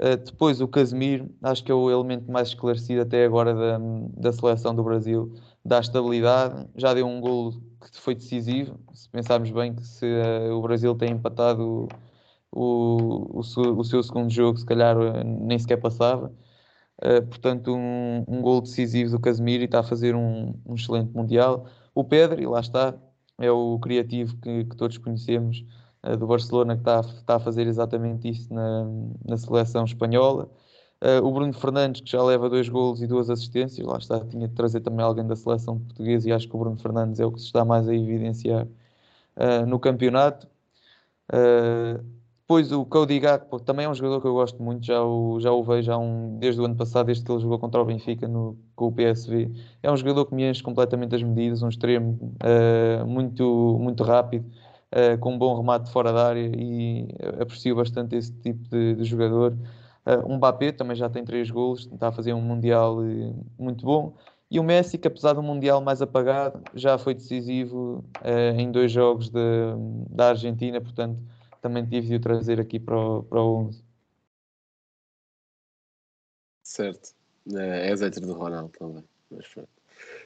Uh, 0.00 0.16
depois 0.24 0.60
o 0.60 0.68
Casemiro, 0.68 1.30
acho 1.42 1.64
que 1.64 1.70
é 1.70 1.74
o 1.74 1.90
elemento 1.90 2.30
mais 2.30 2.48
esclarecido 2.48 3.02
até 3.02 3.24
agora 3.24 3.54
da, 3.54 3.78
da 4.16 4.32
seleção 4.32 4.74
do 4.74 4.82
Brasil, 4.82 5.34
dá 5.64 5.80
estabilidade, 5.80 6.68
já 6.76 6.94
deu 6.94 7.06
um 7.06 7.20
golo 7.20 7.52
que 7.80 8.00
foi 8.00 8.14
decisivo, 8.14 8.78
se 8.94 9.08
pensarmos 9.08 9.50
bem 9.50 9.74
que 9.74 9.86
se 9.86 10.06
o 10.52 10.60
Brasil 10.60 10.94
tem 10.94 11.12
empatado 11.12 11.88
o, 12.52 13.38
o, 13.38 13.40
o 13.40 13.84
seu 13.84 14.02
segundo 14.02 14.30
jogo, 14.30 14.58
se 14.58 14.66
calhar, 14.66 14.96
eh, 14.96 15.24
nem 15.24 15.58
sequer 15.58 15.78
passava. 15.78 16.32
Uh, 17.04 17.26
portanto, 17.26 17.74
um, 17.74 18.24
um 18.26 18.40
gol 18.40 18.62
decisivo 18.62 19.10
do 19.10 19.20
Casemiro 19.20 19.62
e 19.62 19.66
está 19.66 19.80
a 19.80 19.82
fazer 19.82 20.14
um, 20.14 20.54
um 20.64 20.74
excelente 20.74 21.12
Mundial. 21.14 21.66
O 21.94 22.02
Pedro, 22.04 22.40
e 22.40 22.46
lá 22.46 22.60
está, 22.60 22.94
é 23.38 23.50
o 23.50 23.78
criativo 23.78 24.36
que, 24.38 24.64
que 24.64 24.76
todos 24.76 24.96
conhecemos 24.98 25.64
uh, 26.04 26.16
do 26.16 26.26
Barcelona, 26.26 26.74
que 26.74 26.80
está, 26.80 27.00
está 27.00 27.36
a 27.36 27.40
fazer 27.40 27.66
exatamente 27.66 28.28
isso 28.30 28.52
na, 28.52 28.86
na 29.26 29.36
seleção 29.36 29.84
espanhola. 29.84 30.48
Uh, 31.02 31.22
o 31.22 31.30
Bruno 31.32 31.52
Fernandes, 31.52 32.00
que 32.00 32.10
já 32.10 32.22
leva 32.22 32.48
dois 32.48 32.68
golos 32.68 33.02
e 33.02 33.06
duas 33.06 33.28
assistências, 33.28 33.86
lá 33.86 33.98
está, 33.98 34.24
tinha 34.24 34.48
de 34.48 34.54
trazer 34.54 34.80
também 34.80 35.04
alguém 35.04 35.26
da 35.26 35.36
seleção 35.36 35.78
portuguesa 35.78 36.28
e 36.30 36.32
acho 36.32 36.48
que 36.48 36.56
o 36.56 36.58
Bruno 36.58 36.78
Fernandes 36.78 37.20
é 37.20 37.26
o 37.26 37.32
que 37.32 37.40
se 37.40 37.46
está 37.46 37.64
mais 37.64 37.86
a 37.88 37.94
evidenciar 37.94 38.66
no 39.68 39.78
campeonato. 39.78 40.48
Uh, 41.30 42.15
depois 42.48 42.70
o 42.70 42.84
Cody 42.84 43.18
Gakpo 43.18 43.58
também 43.58 43.86
é 43.86 43.88
um 43.88 43.94
jogador 43.94 44.20
que 44.20 44.28
eu 44.28 44.32
gosto 44.32 44.62
muito, 44.62 44.86
já 44.86 45.02
o, 45.02 45.40
já 45.40 45.50
o 45.50 45.64
vejo 45.64 45.90
há 45.90 45.98
um, 45.98 46.38
desde 46.38 46.60
o 46.60 46.64
ano 46.64 46.76
passado, 46.76 47.06
desde 47.06 47.24
que 47.24 47.32
ele 47.32 47.40
jogou 47.40 47.58
contra 47.58 47.82
o 47.82 47.84
Benfica 47.84 48.28
no, 48.28 48.56
com 48.76 48.86
o 48.86 48.92
PSV. 48.92 49.50
É 49.82 49.90
um 49.90 49.96
jogador 49.96 50.26
que 50.26 50.34
me 50.34 50.48
enche 50.48 50.62
completamente 50.62 51.16
as 51.16 51.22
medidas, 51.24 51.60
um 51.64 51.68
extremo 51.68 52.36
uh, 52.44 53.04
muito, 53.04 53.76
muito 53.80 54.04
rápido, 54.04 54.46
uh, 54.94 55.18
com 55.18 55.34
um 55.34 55.38
bom 55.38 55.56
remate 55.56 55.90
fora 55.90 56.12
da 56.12 56.28
área 56.28 56.52
e 56.56 57.08
aprecio 57.40 57.74
bastante 57.74 58.14
esse 58.14 58.32
tipo 58.34 58.62
de, 58.70 58.94
de 58.94 59.02
jogador. 59.02 59.52
Uh, 60.06 60.32
um 60.32 60.36
Mbappé 60.36 60.70
também 60.70 60.94
já 60.94 61.10
tem 61.10 61.24
três 61.24 61.50
golos, 61.50 61.88
está 61.92 62.08
a 62.08 62.12
fazer 62.12 62.32
um 62.32 62.40
Mundial 62.40 62.98
muito 63.58 63.84
bom. 63.84 64.14
E 64.48 64.60
o 64.60 64.62
Messi, 64.62 64.98
que 64.98 65.08
apesar 65.08 65.32
do 65.32 65.42
Mundial 65.42 65.80
mais 65.80 66.00
apagado, 66.00 66.62
já 66.74 66.96
foi 66.96 67.12
decisivo 67.14 68.04
em 68.56 68.70
dois 68.70 68.92
jogos 68.92 69.28
de, 69.30 69.40
da 70.08 70.28
Argentina, 70.28 70.80
portanto 70.80 71.18
também 71.66 71.84
tive 71.84 72.08
de 72.08 72.14
o 72.16 72.20
trazer 72.20 72.60
aqui 72.60 72.78
para 72.78 72.96
o, 72.96 73.22
para 73.24 73.40
o 73.40 73.66
11. 73.66 73.84
Certo. 76.62 77.14
É, 77.54 77.90
és 77.90 78.02
hétero 78.02 78.26
do 78.26 78.34
Ronaldo 78.34 78.70
também. 78.70 79.04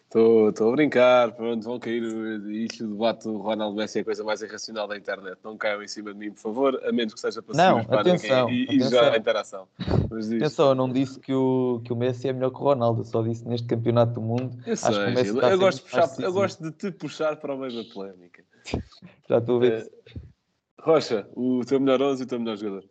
Estou 0.07 0.69
a 0.69 0.73
brincar, 0.73 1.33
pronto, 1.33 1.63
vão 1.63 1.79
cair. 1.79 2.03
Isto 2.51 2.85
do 2.85 2.93
debate 2.95 3.25
do 3.25 3.39
Ronaldo 3.39 3.77
Messi 3.77 3.99
é 3.99 4.03
a 4.03 4.05
coisa 4.05 4.25
mais 4.25 4.43
irracional 4.43 4.89
da 4.89 4.97
internet. 4.97 5.39
Não 5.45 5.57
caiam 5.57 5.83
em 5.83 5.89
cima 5.89 6.13
de 6.13 6.19
mim, 6.19 6.33
por 6.33 6.41
favor, 6.41 6.81
a 6.85 6.93
menos 6.93 7.15
que 7.15 7.21
seja 7.21 7.41
para 7.41 7.57
não, 7.57 7.79
atenção, 7.79 8.51
e, 8.51 8.65
atenção. 8.65 8.89
e 8.89 8.91
já 8.91 9.13
a 9.13 9.17
interação. 9.17 9.69
Mas 10.11 10.33
atenção, 10.33 10.69
eu 10.71 10.75
não 10.75 10.93
disse 10.93 11.21
que 11.21 11.33
o, 11.33 11.81
que 11.85 11.93
o 11.93 11.97
Messi 11.97 12.29
é 12.29 12.33
melhor 12.33 12.51
que 12.51 12.57
o 12.57 12.65
Ronaldo, 12.65 13.03
eu 13.03 13.05
só 13.05 13.23
disse 13.23 13.47
neste 13.47 13.67
campeonato 13.67 14.15
do 14.15 14.23
mundo. 14.23 14.59
Eu, 14.67 14.77
sei, 14.77 14.89
acho 14.89 15.05
que 15.05 15.11
o 15.11 15.15
Messi 15.15 15.29
eu, 15.29 15.59
gosto 15.59 15.77
de 15.77 15.83
puxar, 15.85 16.23
eu 16.23 16.33
gosto 16.33 16.63
de 16.65 16.73
te 16.73 16.91
puxar 16.91 17.37
para 17.37 17.55
o 17.55 17.59
meio 17.59 17.85
da 17.85 17.95
polémica. 17.95 18.43
já 19.29 19.39
estou 19.39 19.59
a 19.59 19.61
ver. 19.61 19.93
É... 20.07 20.30
Rocha, 20.83 21.31
o 21.37 21.65
teu 21.65 21.79
melhor 21.79 22.01
11 22.01 22.23
e 22.23 22.25
o 22.25 22.29
teu 22.29 22.41
melhor 22.41 22.57
jogador. 22.57 22.91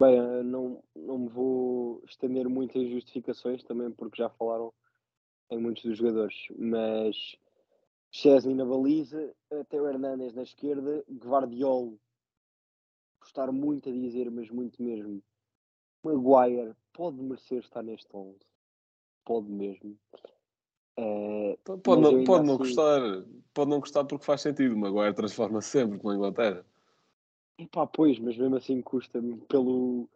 Bem, 0.00 0.42
não, 0.42 0.82
não 0.94 1.18
me 1.18 1.28
vou 1.28 2.02
estender 2.04 2.48
muito 2.48 2.76
em 2.76 2.90
justificações 2.90 3.62
também, 3.62 3.90
porque 3.92 4.22
já 4.22 4.28
falaram 4.28 4.74
em 5.50 5.58
muitos 5.58 5.84
dos 5.84 5.96
jogadores, 5.96 6.34
mas 6.58 7.36
Chesney 8.10 8.54
na 8.54 8.64
baliza, 8.64 9.34
Teo 9.68 9.86
Hernandes 9.86 10.34
na 10.34 10.42
esquerda, 10.42 11.04
Guardiol, 11.08 11.98
gostar 13.20 13.52
muito 13.52 13.88
a 13.88 13.92
dizer, 13.92 14.30
mas 14.30 14.50
muito 14.50 14.82
mesmo. 14.82 15.22
Maguire 16.02 16.74
pode 16.92 17.22
merecer 17.22 17.60
estar 17.60 17.82
neste 17.82 18.14
11. 18.14 18.38
Pode 19.24 19.50
mesmo. 19.50 19.98
É, 20.98 21.58
pode 21.64 22.00
não, 22.02 22.24
pode 22.24 22.46
não 22.46 22.54
assim... 22.54 22.64
gostar, 22.64 23.00
pode 23.52 23.70
não 23.70 23.80
gostar 23.80 24.04
porque 24.04 24.24
faz 24.24 24.40
sentido. 24.40 24.74
O 24.74 24.78
Maguire 24.78 25.14
transforma 25.14 25.60
-se 25.60 25.68
sempre 25.70 25.98
com 25.98 26.10
a 26.10 26.14
Inglaterra. 26.14 26.64
Epá, 27.58 27.86
pois, 27.86 28.18
mas 28.18 28.36
mesmo 28.36 28.56
assim 28.56 28.82
custa-me 28.82 29.36
pelo, 29.48 30.08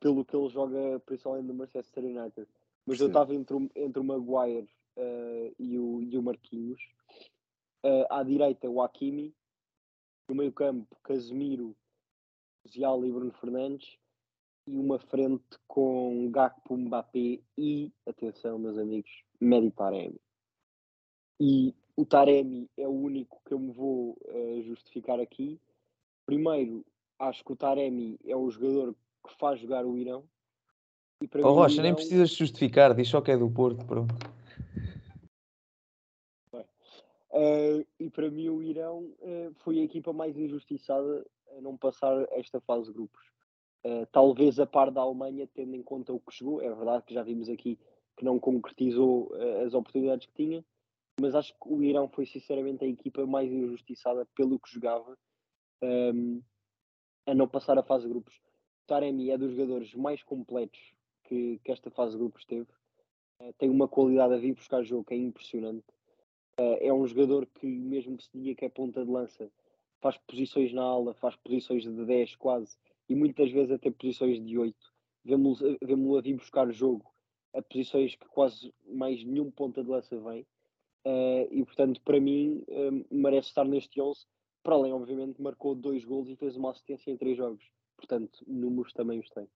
pelo 0.00 0.24
que 0.24 0.34
ele 0.36 0.48
joga, 0.48 1.00
principalmente 1.04 1.46
no 1.46 1.54
Manchester 1.54 2.04
United. 2.04 2.46
mas 2.86 2.98
eu 3.00 3.06
Sim. 3.06 3.10
estava 3.10 3.34
entre, 3.34 3.54
o- 3.56 3.70
entre 3.76 4.00
o 4.00 4.04
Maguire 4.04 4.68
eh, 4.96 5.52
e, 5.58 5.78
o, 5.78 6.02
e 6.02 6.16
o 6.16 6.22
Marquinhos. 6.22 6.80
Eh, 7.82 8.06
à 8.10 8.22
direita, 8.22 8.68
o 8.68 8.80
Hakimi. 8.82 9.34
No 10.28 10.34
meio 10.34 10.52
campo, 10.52 10.96
Casemiro, 11.02 11.74
Zial 12.70 13.04
e 13.04 13.12
Bruno 13.12 13.32
Fernandes. 13.32 13.98
E 14.66 14.76
uma 14.76 14.98
frente 14.98 15.58
com 15.66 16.30
Gakpo, 16.30 16.76
Mbappé 16.76 17.40
e, 17.56 17.90
atenção 18.06 18.58
meus 18.58 18.76
amigos, 18.76 19.10
Medi 19.40 19.70
Taremi. 19.70 20.20
E 21.40 21.74
o 21.96 22.04
Taremi 22.04 22.68
é 22.76 22.86
o 22.86 22.92
único 22.92 23.40
que 23.44 23.54
eu 23.54 23.58
me 23.58 23.72
vou 23.72 24.16
eh, 24.26 24.62
justificar 24.62 25.20
aqui. 25.20 25.60
Primeiro, 26.26 26.84
acho 27.18 27.44
que 27.44 27.52
o 27.52 27.56
Taremi 27.56 28.18
é 28.24 28.36
o 28.36 28.50
jogador 28.50 28.94
que 29.26 29.34
faz 29.38 29.60
jogar 29.60 29.84
o 29.86 29.96
Irão. 29.96 30.24
E 31.22 31.28
para 31.28 31.46
Oh 31.46 31.54
Rocha, 31.54 31.82
nem 31.82 31.90
Irão- 31.90 31.96
precisas 31.96 32.30
justificar, 32.30 32.94
diz 32.94 33.08
só 33.08 33.20
que 33.20 33.30
é 33.30 33.36
do 33.36 33.50
Porto, 33.50 33.84
pronto. 33.84 34.14
Uh, 37.30 37.86
e 38.00 38.08
para 38.10 38.30
mim 38.30 38.48
o 38.48 38.62
Irão 38.62 39.14
uh, 39.20 39.54
foi 39.56 39.78
a 39.78 39.84
equipa 39.84 40.12
mais 40.12 40.36
injustiçada 40.36 41.24
a 41.56 41.60
não 41.60 41.76
passar 41.76 42.26
esta 42.32 42.60
fase 42.60 42.86
de 42.86 42.94
grupos. 42.94 43.22
Uh, 43.84 44.06
talvez 44.10 44.58
a 44.58 44.66
par 44.66 44.90
da 44.90 45.02
Alemanha, 45.02 45.46
tendo 45.54 45.74
em 45.76 45.82
conta 45.82 46.12
o 46.12 46.18
que 46.20 46.34
chegou, 46.34 46.60
é 46.60 46.68
verdade 46.72 47.04
que 47.04 47.14
já 47.14 47.22
vimos 47.22 47.48
aqui 47.48 47.78
que 48.18 48.24
não 48.24 48.38
concretizou 48.38 49.28
uh, 49.32 49.64
as 49.64 49.72
oportunidades 49.72 50.26
que 50.26 50.34
tinha, 50.34 50.64
mas 51.20 51.34
acho 51.34 51.52
que 51.52 51.68
o 51.68 51.82
Irão 51.82 52.08
foi 52.08 52.26
sinceramente 52.26 52.84
a 52.84 52.88
equipa 52.88 53.24
mais 53.24 53.50
injustiçada 53.50 54.26
pelo 54.34 54.58
que 54.58 54.72
jogava 54.72 55.16
um, 55.82 56.42
a 57.26 57.34
não 57.34 57.48
passar 57.48 57.78
a 57.78 57.82
fase 57.82 58.04
de 58.04 58.10
grupos. 58.10 58.40
Taremi 58.86 59.30
é 59.30 59.38
dos 59.38 59.52
jogadores 59.52 59.94
mais 59.94 60.22
completos 60.22 60.80
que, 61.24 61.60
que 61.64 61.72
esta 61.72 61.90
fase 61.90 62.12
de 62.12 62.18
grupos 62.18 62.44
teve. 62.44 62.68
Uh, 63.40 63.52
tem 63.56 63.70
uma 63.70 63.86
qualidade 63.86 64.34
a 64.34 64.38
vir 64.38 64.54
buscar 64.54 64.82
jogo 64.82 65.04
que 65.04 65.14
é 65.14 65.16
impressionante. 65.16 65.86
Uh, 66.58 66.78
é 66.80 66.92
um 66.92 67.06
jogador 67.06 67.46
que, 67.46 67.66
mesmo 67.66 68.16
que 68.16 68.24
se 68.24 68.30
diga 68.34 68.54
que 68.56 68.64
é 68.64 68.68
ponta 68.68 69.04
de 69.04 69.10
lança, 69.10 69.48
faz 70.00 70.16
posições 70.18 70.72
na 70.72 70.82
ala, 70.82 71.14
faz 71.14 71.36
posições 71.36 71.84
de 71.84 72.04
10 72.04 72.34
quase, 72.36 72.76
e 73.08 73.14
muitas 73.14 73.50
vezes 73.50 73.70
até 73.70 73.90
posições 73.90 74.44
de 74.44 74.58
8. 74.58 74.76
Vemos-lo 75.24 75.78
vemos 75.82 76.18
a 76.18 76.20
vir 76.20 76.34
buscar 76.34 76.70
jogo 76.72 77.04
a 77.54 77.62
posições 77.62 78.14
que 78.14 78.26
quase 78.28 78.72
mais 78.86 79.24
nenhum 79.24 79.50
ponta 79.50 79.82
de 79.82 79.90
lança 79.90 80.18
vem. 80.20 80.42
Uh, 81.04 81.48
e 81.50 81.64
portanto, 81.64 82.00
para 82.02 82.20
mim, 82.20 82.62
um, 82.68 83.04
merece 83.10 83.48
estar 83.48 83.64
neste 83.64 84.00
11. 84.00 84.26
Para 84.62 84.74
além, 84.74 84.92
obviamente, 84.92 85.40
marcou 85.40 85.74
dois 85.74 86.04
gols 86.04 86.28
e 86.28 86.36
fez 86.36 86.56
uma 86.56 86.70
assistência 86.70 87.10
em 87.10 87.16
três 87.16 87.36
jogos. 87.36 87.64
Portanto, 87.96 88.44
números 88.46 88.92
também 88.92 89.18
os 89.18 89.28
tem. 89.30 89.48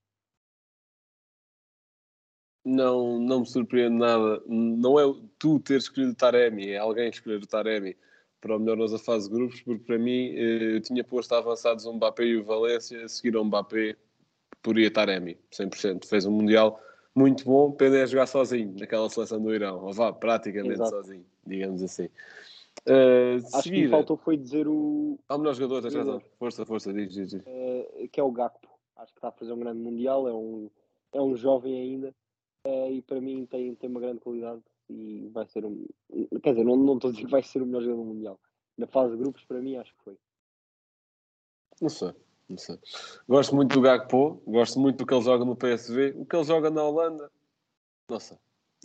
Não, 2.65 3.19
não 3.19 3.41
me 3.41 3.47
surpreende 3.47 3.97
nada. 3.97 4.43
Não 4.47 4.99
é 4.99 5.05
tu 5.39 5.59
ter 5.59 5.79
escolhido 5.79 6.13
o 6.13 6.17
Taremi, 6.17 6.71
é 6.71 6.79
alguém 6.79 7.09
escolher 7.09 7.43
o 7.43 7.47
Taremi 7.47 7.97
para 8.41 8.57
o 8.57 8.59
melhor 8.59 8.77
nós 8.77 8.93
a 8.93 8.99
fase 8.99 9.29
de 9.29 9.35
grupos, 9.35 9.61
porque 9.63 9.85
para 9.85 9.99
mim 9.99 10.35
eh, 10.35 10.77
eu 10.77 10.81
tinha 10.81 11.05
posto 11.05 11.33
avançados 11.33 11.85
o 11.87 11.93
Mbappé 11.93 12.25
e 12.25 12.37
o 12.37 12.45
Valência, 12.45 13.05
a 13.05 13.09
seguir 13.09 13.37
ao 13.37 13.45
Mbappé 13.45 13.97
poria 14.61 14.91
Taremi, 14.91 15.39
100%. 15.53 16.07
Fez 16.07 16.27
um 16.27 16.33
Mundial 16.33 16.81
muito 17.15 17.45
bom, 17.45 17.73
pena 17.73 17.99
é 17.99 18.07
jogar 18.07 18.27
sozinho 18.27 18.75
naquela 18.79 19.09
seleção 19.09 19.41
do 19.41 19.55
Irão, 19.55 19.85
ou 19.85 19.93
vá, 19.93 20.13
praticamente 20.13 20.75
Exato. 20.75 20.91
sozinho, 20.91 21.27
digamos 21.47 21.83
assim. 21.83 22.09
Uh, 22.87 23.37
Acho 23.37 23.51
que 23.51 23.57
lhe 23.57 23.63
seguida, 23.63 23.91
faltou 23.91 24.17
foi 24.17 24.37
dizer 24.37 24.67
o, 24.67 25.19
ao 25.29 25.39
melhor 25.39 25.55
jogador, 25.55 25.83
tens 25.83 25.95
razão. 25.95 26.21
Força, 26.39 26.67
força, 26.67 26.93
diz, 26.93 27.13
diz, 27.13 27.31
diz. 27.31 27.43
eh, 27.47 28.09
que 28.11 28.19
é 28.19 28.23
o 28.23 28.33
Gakpo. 28.33 28.69
Acho 28.97 29.13
que 29.13 29.19
está 29.19 29.29
a 29.29 29.33
fazer 29.33 29.53
um 29.53 29.59
grande 29.59 29.79
Mundial, 29.79 30.27
é 30.27 30.33
um, 30.33 30.71
é 31.13 31.21
um 31.21 31.37
jovem 31.37 31.79
ainda 31.79 32.15
eh, 32.65 32.93
e 32.93 33.03
para 33.03 33.21
mim 33.21 33.47
tem, 33.47 33.75
tem 33.75 33.91
uma 33.91 34.01
grande 34.01 34.21
qualidade 34.21 34.63
e 34.89 35.29
vai 35.33 35.47
ser 35.47 35.65
um. 35.65 35.87
Quer 36.43 36.51
dizer, 36.51 36.65
não, 36.65 36.77
não 36.77 36.95
estou 36.95 37.11
a 37.11 37.13
dizer 37.13 37.25
que 37.25 37.31
vai 37.31 37.43
ser 37.43 37.63
o 37.63 37.67
melhor 37.67 37.83
jogador 37.83 38.03
do 38.03 38.09
Mundial. 38.09 38.41
Na 38.77 38.87
fase 38.87 39.13
de 39.13 39.19
grupos, 39.19 39.45
para 39.45 39.61
mim, 39.61 39.77
acho 39.77 39.95
que 39.95 40.03
foi. 40.03 40.17
Não 41.81 41.89
sei, 41.89 42.13
Gosto 43.29 43.55
muito 43.55 43.75
do 43.75 43.81
Gakpo, 43.81 44.43
gosto 44.47 44.79
muito 44.79 44.99
do 44.99 45.07
que 45.07 45.15
ele 45.15 45.23
joga 45.23 45.45
no 45.45 45.57
PSV, 45.57 46.15
o 46.17 46.25
que 46.25 46.37
ele 46.37 46.45
joga 46.45 46.71
na 46.71 46.83
Holanda. 46.83 47.31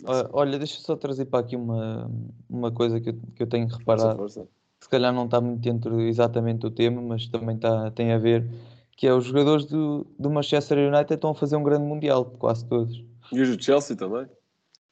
Ah, 0.04 0.28
Olha, 0.32 0.58
deixa 0.58 0.78
eu 0.78 0.82
só 0.82 0.96
trazer 0.96 1.26
para 1.26 1.40
aqui 1.40 1.56
uma, 1.56 2.10
uma 2.48 2.70
coisa 2.70 3.00
que 3.00 3.10
eu, 3.10 3.14
que 3.34 3.42
eu 3.42 3.46
tenho 3.46 3.66
reparado. 3.66 4.16
força. 4.16 4.46
se 4.80 4.88
calhar 4.88 5.12
não 5.12 5.24
está 5.24 5.40
muito 5.40 5.60
dentro 5.60 6.00
exatamente 6.00 6.60
do 6.60 6.70
tema, 6.70 7.02
mas 7.02 7.26
também 7.26 7.56
está, 7.56 7.90
tem 7.90 8.12
a 8.12 8.18
ver, 8.18 8.48
que 8.96 9.06
é 9.06 9.12
os 9.12 9.24
jogadores 9.24 9.64
do, 9.64 10.06
do 10.18 10.30
Manchester 10.30 10.78
United 10.78 11.14
estão 11.14 11.30
a 11.30 11.34
fazer 11.34 11.56
um 11.56 11.62
grande 11.62 11.84
mundial, 11.84 12.24
quase 12.24 12.64
todos. 12.66 13.04
E 13.32 13.40
os 13.40 13.56
do 13.56 13.62
Chelsea 13.62 13.96
também. 13.96 14.26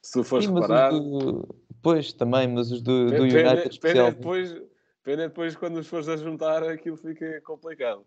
Se 0.02 0.12
tu 0.12 0.24
fores 0.24 0.46
Sim, 0.46 0.54
reparar, 0.54 0.90
do, 0.90 1.56
pois 1.82 2.12
também, 2.12 2.48
mas 2.48 2.70
os 2.70 2.82
do, 2.82 3.06
do 3.06 3.10
pena, 3.10 3.22
United 3.22 3.42
pena, 3.42 3.60
é 3.60 3.68
especialmente. 3.68 4.16
depois, 4.16 4.62
pena 5.02 5.22
é 5.22 5.28
depois 5.28 5.56
quando 5.56 5.76
os 5.78 5.86
fores 5.86 6.08
a 6.08 6.16
juntar 6.16 6.62
aquilo 6.62 6.96
fica 6.96 7.40
complicado. 7.42 8.04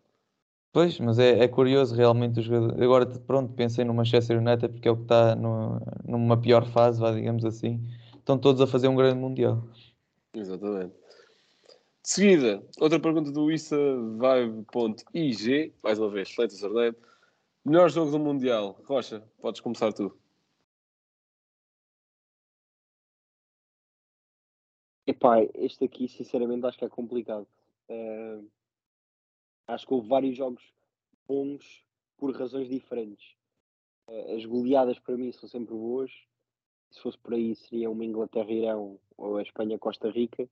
Pois, 0.71 0.99
mas 0.99 1.17
é, 1.17 1.39
é 1.39 1.47
curioso 1.47 1.95
realmente 1.95 2.39
os 2.39 2.45
jogadores. 2.45 2.79
Agora, 2.79 3.05
pronto, 3.05 3.53
pensei 3.53 3.83
no 3.83 3.93
Manchester 3.93 4.37
United 4.37 4.69
porque 4.69 4.87
é 4.87 4.91
o 4.91 4.97
que 4.97 5.03
está 5.03 5.35
no, 5.35 5.79
numa 6.05 6.39
pior 6.39 6.65
fase, 6.65 6.99
vá, 6.99 7.11
digamos 7.11 7.43
assim. 7.43 7.79
Estão 8.15 8.37
todos 8.37 8.61
a 8.61 8.67
fazer 8.67 8.87
um 8.87 8.95
grande 8.95 9.19
mundial. 9.19 9.63
Exatamente. 10.33 10.93
De 12.03 12.09
seguida, 12.09 12.63
outra 12.79 12.99
pergunta 12.99 13.31
do 13.31 13.51
Issa 13.51 13.77
Vibe.ig, 14.17 15.73
mais 15.83 15.99
uma 15.99 16.09
vez, 16.09 16.29
excelente 16.29 16.55
sorteio. 16.55 16.95
Melhor 17.65 17.89
jogo 17.89 18.11
do 18.11 18.19
Mundial. 18.19 18.79
Rocha, 18.85 19.21
podes 19.41 19.61
começar 19.61 19.91
tu. 19.93 20.17
Epá, 25.05 25.43
este 25.55 25.85
aqui, 25.85 26.07
sinceramente, 26.07 26.65
acho 26.65 26.77
que 26.77 26.85
é 26.85 26.89
complicado. 26.89 27.47
Eh, 27.89 28.39
acho 29.73 29.85
que 29.85 29.93
houve 29.93 30.07
vários 30.07 30.35
jogos 30.35 30.63
bons 31.27 31.85
por 32.17 32.35
razões 32.35 32.67
diferentes. 32.67 33.35
Eh, 34.07 34.35
as 34.35 34.45
goleadas, 34.45 34.99
para 34.99 35.15
mim, 35.15 35.31
são 35.31 35.47
sempre 35.47 35.73
boas. 35.73 36.11
Se 36.91 37.01
fosse 37.01 37.17
por 37.17 37.33
aí, 37.33 37.55
seria 37.55 37.89
uma 37.89 38.03
Inglaterra-Irão 38.03 38.99
ou 39.15 39.37
a 39.37 39.41
Espanha-Costa 39.41 40.09
Rica. 40.09 40.49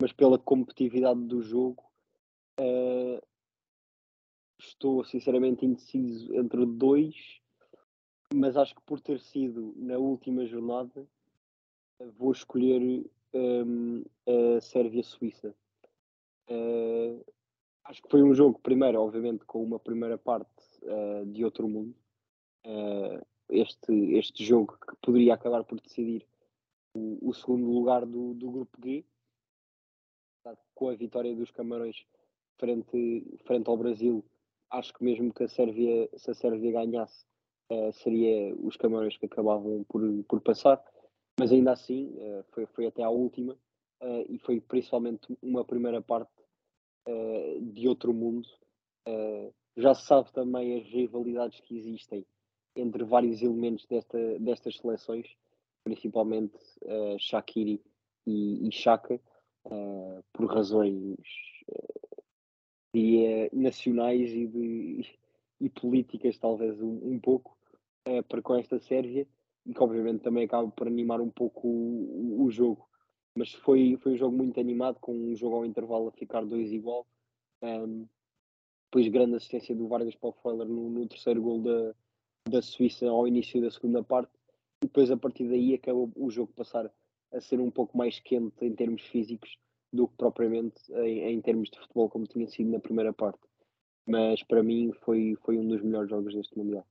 Mas 0.00 0.12
pela 0.12 0.38
competitividade 0.38 1.20
do 1.20 1.42
jogo, 1.42 1.84
eh, 2.58 3.22
estou, 4.58 5.04
sinceramente, 5.04 5.64
indeciso 5.64 6.34
entre 6.34 6.64
dois. 6.64 7.40
Mas 8.34 8.56
acho 8.56 8.74
que 8.74 8.82
por 8.82 9.00
ter 9.00 9.20
sido 9.20 9.72
na 9.76 9.98
última 9.98 10.44
jornada, 10.46 11.06
vou 12.18 12.32
escolher 12.32 13.08
um, 13.32 14.02
a 14.26 14.60
Sérvia-Suíça. 14.60 15.54
Uh, 16.48 17.24
acho 17.88 18.02
que 18.02 18.10
foi 18.10 18.22
um 18.22 18.34
jogo, 18.34 18.58
primeiro, 18.58 19.00
obviamente, 19.00 19.44
com 19.44 19.62
uma 19.62 19.78
primeira 19.78 20.18
parte 20.18 20.50
uh, 20.82 21.24
de 21.26 21.44
outro 21.44 21.68
mundo. 21.68 21.94
Uh, 22.64 23.24
este, 23.48 23.92
este 24.16 24.44
jogo 24.44 24.76
que 24.78 24.96
poderia 24.96 25.34
acabar 25.34 25.62
por 25.64 25.80
decidir 25.80 26.26
o, 26.94 27.30
o 27.30 27.32
segundo 27.32 27.70
lugar 27.70 28.04
do, 28.04 28.34
do 28.34 28.50
grupo 28.50 28.78
G, 28.82 29.04
com 30.74 30.88
a 30.88 30.94
vitória 30.94 31.34
dos 31.34 31.50
Camarões 31.50 32.04
frente, 32.58 33.24
frente 33.44 33.68
ao 33.68 33.76
Brasil. 33.76 34.24
Acho 34.70 34.92
que 34.92 35.04
mesmo 35.04 35.32
que 35.32 35.44
a 35.44 35.48
Sérvia, 35.48 36.08
se 36.16 36.30
a 36.30 36.34
Sérvia 36.34 36.72
ganhasse, 36.72 37.24
uh, 37.70 37.92
seria 37.92 38.54
os 38.56 38.76
Camarões 38.76 39.16
que 39.16 39.26
acabavam 39.26 39.84
por, 39.88 40.02
por 40.24 40.40
passar 40.40 40.82
mas 41.38 41.52
ainda 41.52 41.72
assim 41.72 42.16
foi, 42.50 42.64
foi 42.64 42.86
até 42.86 43.02
à 43.02 43.10
última 43.10 43.54
e 44.26 44.38
foi 44.38 44.58
principalmente 44.58 45.36
uma 45.42 45.62
primeira 45.66 46.00
parte 46.00 46.32
uh, 47.06 47.60
de 47.72 47.88
outro 47.88 48.12
mundo. 48.12 48.48
já 49.76 49.94
se 49.94 50.06
sabe 50.06 50.32
também 50.32 50.78
as 50.80 50.86
rivalidades 50.86 51.60
que 51.60 51.76
existem 51.76 52.26
entre 52.74 53.04
vários 53.04 53.42
elementos 53.42 53.86
desta, 53.86 54.38
destas 54.38 54.76
seleções, 54.76 55.26
principalmente 55.84 56.58
Shakiri 57.18 57.80
e, 58.26 58.68
e 58.68 58.72
Chaka, 58.72 59.20
por 60.32 60.46
razões 60.46 61.16
diria, 62.92 63.48
nacionais 63.52 64.30
e, 64.30 64.46
de, 64.46 65.18
e 65.60 65.70
políticas, 65.70 66.38
talvez 66.38 66.80
um, 66.80 67.00
um 67.02 67.20
pouco, 67.20 67.56
para 68.28 68.42
com 68.42 68.54
esta 68.56 68.78
Sérvia 68.78 69.26
e 69.66 69.74
que 69.74 69.82
obviamente 69.82 70.22
também 70.22 70.44
acaba 70.44 70.70
por 70.70 70.86
animar 70.86 71.20
um 71.20 71.30
pouco 71.30 71.66
o, 71.68 72.44
o, 72.44 72.50
jogo. 72.50 72.88
Mas 73.36 73.52
foi, 73.52 73.98
foi 74.02 74.14
um 74.14 74.16
jogo 74.16 74.36
muito 74.36 74.58
animado, 74.58 74.98
com 74.98 75.12
um 75.12 75.36
jogo 75.36 75.56
ao 75.56 75.66
intervalo 75.66 76.08
a 76.08 76.12
ficar 76.12 76.44
dois 76.44 76.72
igual. 76.72 77.06
Um, 77.62 78.06
depois 78.86 79.08
grande 79.08 79.36
assistência 79.36 79.74
do 79.74 79.88
Vargas 79.88 80.14
para 80.14 80.30
o 80.30 80.32
Freuler 80.32 80.66
no, 80.66 80.88
no, 80.88 81.06
terceiro 81.06 81.42
gol 81.42 81.60
da, 81.60 81.94
da 82.48 82.62
Suíça 82.62 83.06
ao 83.06 83.28
início 83.28 83.60
da 83.60 83.70
segunda 83.70 84.02
parte. 84.02 84.32
E 84.82 84.86
depois 84.86 85.10
a 85.10 85.16
partir 85.16 85.46
daí 85.48 85.74
acabou 85.74 86.10
o 86.16 86.30
jogo 86.30 86.52
passar 86.54 86.90
a 87.32 87.40
ser 87.40 87.60
um 87.60 87.70
pouco 87.70 87.96
mais 87.96 88.18
quente 88.20 88.64
em 88.64 88.74
termos 88.74 89.02
físicos 89.02 89.58
do 89.92 90.08
que 90.08 90.16
propriamente 90.16 90.80
em, 90.92 91.32
em 91.32 91.40
termos 91.40 91.70
de 91.70 91.78
futebol 91.78 92.08
como 92.08 92.26
tinha 92.26 92.46
sido 92.48 92.70
na 92.70 92.80
primeira 92.80 93.12
parte. 93.12 93.40
Mas 94.06 94.42
para 94.42 94.62
mim 94.62 94.92
foi, 95.04 95.36
foi 95.42 95.58
um 95.58 95.66
dos 95.66 95.82
melhores 95.82 96.08
jogos 96.08 96.34
deste 96.34 96.56
Mundial. 96.56 96.86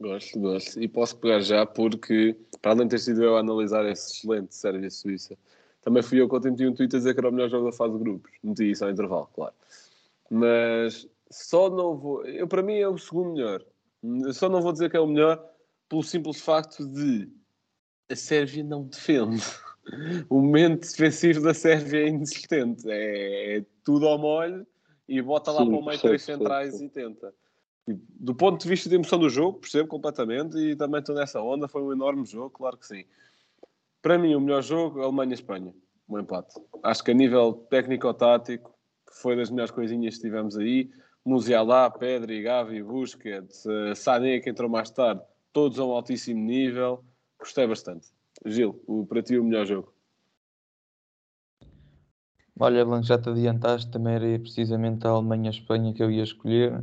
Gosto, 0.00 0.38
gosto. 0.38 0.80
E 0.80 0.86
posso 0.86 1.16
pegar 1.16 1.40
já 1.40 1.66
porque, 1.66 2.36
para 2.62 2.72
além 2.72 2.86
de 2.86 2.90
ter 2.92 2.98
sido 3.00 3.22
eu 3.22 3.36
a 3.36 3.40
analisar 3.40 3.84
esse 3.86 4.12
excelente 4.12 4.54
Sérvia-Suíça, 4.54 5.36
também 5.82 6.02
fui 6.02 6.20
eu 6.20 6.28
que 6.28 6.36
ontem 6.36 6.50
meti 6.50 6.66
um 6.66 6.74
tweet 6.74 6.94
a 6.94 6.98
dizer 6.98 7.14
que 7.14 7.20
era 7.20 7.28
o 7.28 7.32
melhor 7.32 7.48
jogo 7.48 7.66
da 7.66 7.76
fase 7.76 7.94
de 7.94 7.98
grupos. 7.98 8.30
Meti 8.42 8.70
isso 8.70 8.84
ao 8.84 8.90
intervalo, 8.90 9.28
claro. 9.34 9.54
Mas 10.30 11.08
só 11.30 11.68
não 11.68 11.96
vou... 11.96 12.24
Eu, 12.24 12.46
para 12.46 12.62
mim, 12.62 12.74
é 12.74 12.88
o 12.88 12.98
segundo 12.98 13.32
melhor. 13.32 13.64
Eu 14.02 14.32
só 14.32 14.48
não 14.48 14.60
vou 14.62 14.72
dizer 14.72 14.90
que 14.90 14.96
é 14.96 15.00
o 15.00 15.06
melhor 15.06 15.44
pelo 15.88 16.02
simples 16.02 16.40
facto 16.40 16.86
de 16.86 17.28
a 18.10 18.16
Sérvia 18.16 18.64
não 18.64 18.84
defende. 18.84 19.42
O 20.28 20.42
momento 20.42 20.82
defensivo 20.82 21.40
da 21.40 21.54
Sérvia 21.54 22.00
é 22.00 22.08
inexistente. 22.08 22.84
É, 22.90 23.56
é 23.56 23.64
tudo 23.82 24.06
ao 24.06 24.18
molho 24.18 24.66
e 25.08 25.22
bota 25.22 25.50
lá 25.50 25.62
Sim, 25.62 25.70
para 25.70 25.78
o 25.78 25.84
meio 25.86 25.98
três 25.98 26.22
centrais 26.22 26.70
percebo. 26.72 26.84
e 26.84 26.90
tenta. 26.90 27.34
E, 27.88 27.98
do 28.20 28.34
ponto 28.34 28.62
de 28.62 28.68
vista 28.68 28.88
de 28.88 28.94
emoção 28.94 29.18
do 29.18 29.30
jogo, 29.30 29.60
percebo 29.60 29.88
completamente 29.88 30.58
e 30.58 30.76
também 30.76 31.00
estou 31.00 31.14
nessa 31.14 31.40
onda. 31.40 31.66
Foi 31.66 31.82
um 31.82 31.92
enorme 31.92 32.24
jogo, 32.26 32.50
claro 32.50 32.76
que 32.76 32.86
sim. 32.86 33.04
Para 34.02 34.18
mim, 34.18 34.34
o 34.34 34.40
melhor 34.40 34.62
jogo, 34.62 35.00
Alemanha-Espanha. 35.00 35.74
Um 36.08 36.18
empate. 36.18 36.54
Acho 36.82 37.02
que 37.02 37.10
a 37.10 37.14
nível 37.14 37.52
técnico-tático 37.70 38.74
foi 39.10 39.36
das 39.36 39.50
melhores 39.50 39.70
coisinhas 39.70 40.16
que 40.16 40.22
tivemos 40.22 40.56
aí. 40.56 40.90
Musiala, 41.24 41.90
Pedri, 41.90 42.42
Gavi, 42.42 42.82
Busquets, 42.82 43.66
eh, 43.66 43.94
Sané, 43.94 44.40
que 44.40 44.48
entrou 44.48 44.70
mais 44.70 44.90
tarde, 44.90 45.20
todos 45.52 45.78
a 45.78 45.84
um 45.84 45.90
altíssimo 45.90 46.40
nível. 46.40 47.04
Gostei 47.38 47.66
bastante. 47.66 48.08
Gil, 48.46 48.82
o, 48.86 49.04
para 49.04 49.22
ti 49.22 49.38
o 49.38 49.44
melhor 49.44 49.66
jogo. 49.66 49.92
Olha, 52.58 52.84
Blanco, 52.84 53.04
já 53.04 53.18
te 53.18 53.28
adiantaste, 53.28 53.90
também 53.90 54.14
era 54.14 54.38
precisamente 54.38 55.06
a 55.06 55.10
Alemanha-Espanha 55.10 55.92
que 55.92 56.02
eu 56.02 56.10
ia 56.10 56.24
escolher. 56.24 56.82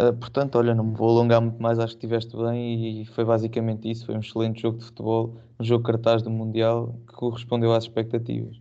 Uh, 0.00 0.16
portanto, 0.18 0.56
olha, 0.56 0.74
não 0.74 0.84
me 0.84 0.94
vou 0.96 1.10
alongar 1.10 1.42
muito 1.42 1.60
mais, 1.60 1.78
acho 1.78 1.94
que 1.94 2.06
estiveste 2.06 2.34
bem 2.34 3.02
e 3.02 3.04
foi 3.06 3.22
basicamente 3.24 3.90
isso. 3.90 4.06
Foi 4.06 4.14
um 4.14 4.20
excelente 4.20 4.62
jogo 4.62 4.78
de 4.78 4.84
futebol, 4.86 5.36
um 5.60 5.64
jogo 5.64 5.84
cartaz 5.84 6.22
do 6.22 6.30
Mundial 6.30 6.94
que 7.06 7.14
correspondeu 7.14 7.72
às 7.74 7.84
expectativas. 7.84 8.56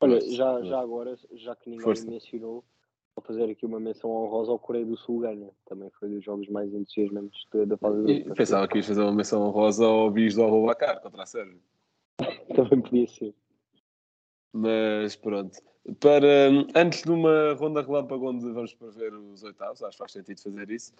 Olha, 0.00 0.20
já, 0.20 0.62
já 0.62 0.78
agora, 0.80 1.16
já 1.32 1.56
que 1.56 1.70
ninguém 1.70 1.84
Força. 1.84 2.08
mencionou, 2.08 2.62
vou 3.16 3.24
fazer 3.24 3.44
aqui 3.50 3.64
uma 3.64 3.80
menção 3.80 4.10
honrosa 4.10 4.52
ao 4.52 4.58
Coreia 4.58 4.84
do 4.84 4.96
Sul 4.96 5.20
ganha. 5.20 5.50
Também 5.66 5.90
foi 5.98 6.08
dos 6.10 6.22
jogos 6.22 6.48
mais 6.48 6.72
entusiasmantes 6.74 7.46
da- 7.52 7.64
da 7.64 7.76
fase 7.78 8.04
de 8.04 8.20
grupos. 8.20 8.36
pensava 8.36 8.68
que 8.68 8.76
ias 8.78 8.86
fazer 8.86 9.00
uma 9.02 9.12
menção 9.12 9.42
honrosa 9.42 9.86
ao 9.86 10.10
bis 10.10 10.34
do 10.34 10.44
Abubacar 10.44 11.00
contra 11.00 11.22
a 11.22 11.26
Sérvia. 11.26 11.58
Também 12.54 12.80
podia 12.82 13.08
ser. 13.08 13.34
Mas 14.52 15.16
pronto. 15.16 15.58
Para, 16.00 16.50
antes 16.74 17.02
de 17.02 17.10
uma 17.10 17.54
ronda 17.54 17.80
relâmpago 17.82 18.28
onde 18.28 18.50
vamos 18.52 18.74
para 18.74 18.90
ver 18.90 19.14
os 19.14 19.42
oitavos, 19.42 19.82
acho 19.82 19.92
que 19.92 19.98
faz 19.98 20.12
sentido 20.12 20.40
fazer 20.42 20.70
isso. 20.70 20.92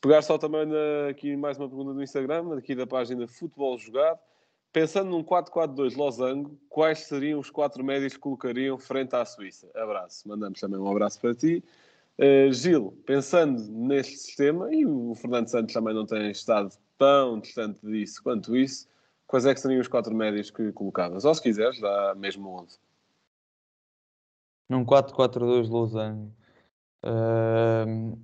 Pegar 0.00 0.22
só 0.22 0.38
também 0.38 0.64
na- 0.64 1.08
aqui 1.10 1.36
mais 1.36 1.58
uma 1.58 1.68
pergunta 1.68 1.92
do 1.92 2.02
Instagram, 2.02 2.56
aqui 2.56 2.74
da 2.74 2.86
página 2.86 3.26
Futebol 3.28 3.76
Jogado. 3.78 4.18
Pensando 4.72 5.10
num 5.10 5.22
4-4-2 5.22 5.96
losango, 5.96 6.56
quais 6.68 7.00
seriam 7.00 7.40
os 7.40 7.50
quatro 7.50 7.82
médios 7.84 8.14
que 8.14 8.20
colocariam 8.20 8.78
frente 8.78 9.14
à 9.16 9.24
Suíça? 9.24 9.68
Abraço. 9.74 10.26
Mandamos 10.28 10.60
também 10.60 10.78
um 10.78 10.88
abraço 10.90 11.20
para 11.20 11.34
ti. 11.34 11.62
Uh, 12.16 12.52
Gil, 12.52 12.96
pensando 13.04 13.60
neste 13.70 14.16
sistema, 14.16 14.72
e 14.72 14.86
o 14.86 15.14
Fernando 15.16 15.48
Santos 15.48 15.74
também 15.74 15.92
não 15.94 16.06
tem 16.06 16.30
estado 16.30 16.72
tão 16.96 17.40
distante 17.40 17.80
disso 17.84 18.22
quanto 18.22 18.56
isso, 18.56 18.86
quais 19.26 19.44
é 19.44 19.54
que 19.54 19.60
seriam 19.60 19.80
os 19.80 19.88
quatro 19.88 20.14
médios 20.14 20.50
que 20.50 20.70
colocavas? 20.72 21.24
Ou 21.24 21.34
se 21.34 21.42
quiseres, 21.42 21.80
dá 21.80 22.14
mesmo 22.14 22.48
11. 22.60 22.78
Num 24.70 24.84
4-4-2 24.84 25.68
losango. 25.68 26.32
Ahm, 27.02 28.14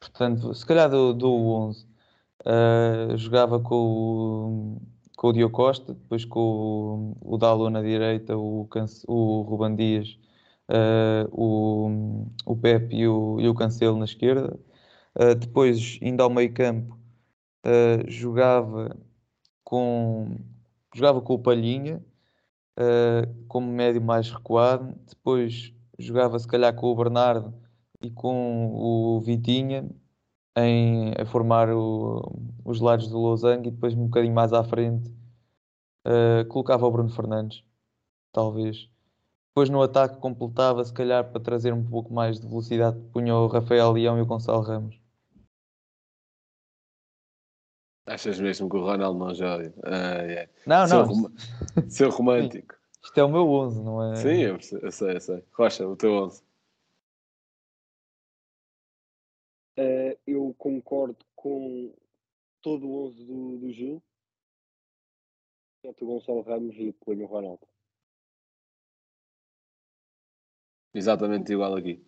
portanto, 0.00 0.54
se 0.54 0.66
calhar 0.66 0.90
do, 0.90 1.14
do 1.14 1.32
11. 1.32 1.86
Ah, 2.44 3.16
jogava 3.16 3.60
com 3.60 3.76
o, 3.76 4.82
com 5.16 5.28
o 5.28 5.32
Diogo 5.32 5.54
Costa, 5.54 5.94
depois 5.94 6.24
com 6.24 7.14
o, 7.22 7.34
o 7.34 7.38
Dalot 7.38 7.70
na 7.72 7.82
direita, 7.82 8.36
o, 8.36 8.68
o 9.08 9.42
Ruban 9.42 9.76
Dias, 9.76 10.18
ah, 10.68 11.28
o, 11.32 12.26
o 12.46 12.56
Pepe 12.56 12.96
e 12.96 13.08
o, 13.08 13.40
e 13.40 13.48
o 13.48 13.54
Cancelo 13.54 13.98
na 13.98 14.06
esquerda. 14.06 14.58
Ah, 15.14 15.34
depois, 15.34 15.98
indo 16.02 16.22
ao 16.22 16.30
meio 16.30 16.52
campo, 16.54 16.98
jogava 18.08 18.96
com, 19.64 20.38
jogava 20.94 21.20
com 21.22 21.34
o 21.34 21.38
Palhinha, 21.38 22.04
uh, 22.80 23.44
como 23.48 23.70
médio 23.72 24.02
mais 24.02 24.30
recuado. 24.30 24.94
Depois 25.08 25.72
jogava 25.98 26.38
se 26.38 26.48
calhar 26.48 26.74
com 26.74 26.86
o 26.88 26.96
Bernardo 26.96 27.54
e 28.02 28.10
com 28.10 28.72
o 28.74 29.20
Vitinha 29.20 29.88
em, 30.56 31.12
a 31.20 31.26
formar 31.26 31.70
o- 31.70 32.22
os 32.64 32.80
lados 32.80 33.08
do 33.08 33.18
Losango 33.18 33.68
e 33.68 33.70
depois 33.72 33.94
um 33.94 34.04
bocadinho 34.06 34.34
mais 34.34 34.52
à 34.52 34.64
frente 34.64 35.10
uh, 36.06 36.44
colocava 36.48 36.86
o 36.86 36.90
Bruno 36.90 37.10
Fernandes, 37.10 37.64
talvez. 38.32 38.90
Depois 39.50 39.70
no 39.70 39.82
ataque 39.82 40.18
completava 40.20 40.84
se 40.84 40.92
calhar 40.94 41.30
para 41.32 41.40
trazer 41.42 41.74
um 41.74 41.84
pouco 41.84 42.14
mais 42.14 42.40
de 42.40 42.48
velocidade, 42.48 43.00
punha 43.12 43.34
o 43.36 43.48
Rafael 43.48 43.92
Leão 43.92 44.18
e 44.18 44.22
o 44.22 44.26
Gonçalo 44.26 44.62
Ramos. 44.62 44.99
Achas 48.06 48.40
mesmo 48.40 48.68
que 48.68 48.76
o 48.76 48.80
Ronaldo 48.84 49.18
não 49.18 49.34
joga? 49.34 49.72
Ah, 49.84 50.22
é. 50.22 50.48
Não, 50.66 50.86
Seu, 50.86 50.98
não, 50.98 51.06
rom- 51.06 51.30
seu 51.88 52.10
romântico. 52.10 52.74
isto 53.02 53.18
é 53.18 53.24
o 53.24 53.28
meu 53.28 53.48
11, 53.48 53.82
não 53.82 54.12
é? 54.12 54.16
Sim, 54.16 54.28
eu, 54.40 54.58
eu 54.82 54.90
sei, 54.92 55.16
eu 55.16 55.20
sei. 55.20 55.44
Rocha, 55.52 55.86
o 55.86 55.96
teu 55.96 56.12
11. 56.12 56.42
Eh, 59.76 60.18
eu 60.26 60.54
concordo 60.58 61.16
com 61.36 61.94
todo 62.60 62.86
o 62.88 63.06
11 63.06 63.24
do, 63.24 63.58
do 63.58 63.72
Gil. 63.72 64.02
Exceto 65.82 66.04
o 66.04 66.08
Gonçalo 66.08 66.42
Ramos 66.42 66.74
e 66.76 66.92
ponho 66.92 67.24
o 67.24 67.26
Ronaldo. 67.26 67.66
Exatamente 70.92 71.52
igual 71.52 71.76
aqui. 71.76 72.04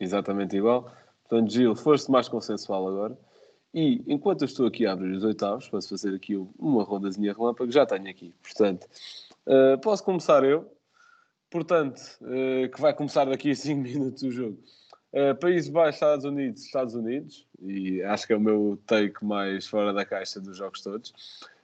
Exatamente 0.00 0.56
igual. 0.56 0.90
Portanto, 1.28 1.50
Gil, 1.52 1.76
foste 1.76 2.10
mais 2.10 2.28
consensual 2.28 2.88
agora. 2.88 3.18
E 3.74 4.02
enquanto 4.06 4.42
eu 4.42 4.46
estou 4.46 4.66
aqui 4.66 4.86
a 4.86 4.92
abrir 4.92 5.12
os 5.12 5.24
oitavos, 5.24 5.68
posso 5.68 5.88
fazer 5.88 6.14
aqui 6.14 6.36
uma 6.58 6.84
rondazinha 6.84 7.32
relâmpago, 7.32 7.72
já 7.72 7.86
tenho 7.86 8.08
aqui. 8.08 8.34
Portanto, 8.42 8.86
eh, 9.46 9.76
posso 9.78 10.04
começar 10.04 10.44
eu. 10.44 10.70
Portanto, 11.50 12.00
eh, 12.22 12.68
que 12.68 12.80
vai 12.80 12.92
começar 12.94 13.24
daqui 13.24 13.50
a 13.50 13.54
5 13.54 13.80
minutos 13.82 14.22
o 14.22 14.30
jogo. 14.30 14.58
Eh, 15.12 15.34
Países 15.34 15.70
Baixos, 15.70 15.96
Estados 15.96 16.24
Unidos, 16.24 16.64
Estados 16.64 16.94
Unidos. 16.94 17.46
E 17.60 18.02
acho 18.02 18.26
que 18.26 18.32
é 18.32 18.36
o 18.36 18.40
meu 18.40 18.78
take 18.86 19.24
mais 19.24 19.66
fora 19.66 19.92
da 19.92 20.04
caixa 20.04 20.40
dos 20.40 20.56
jogos 20.56 20.82
todos. 20.82 21.12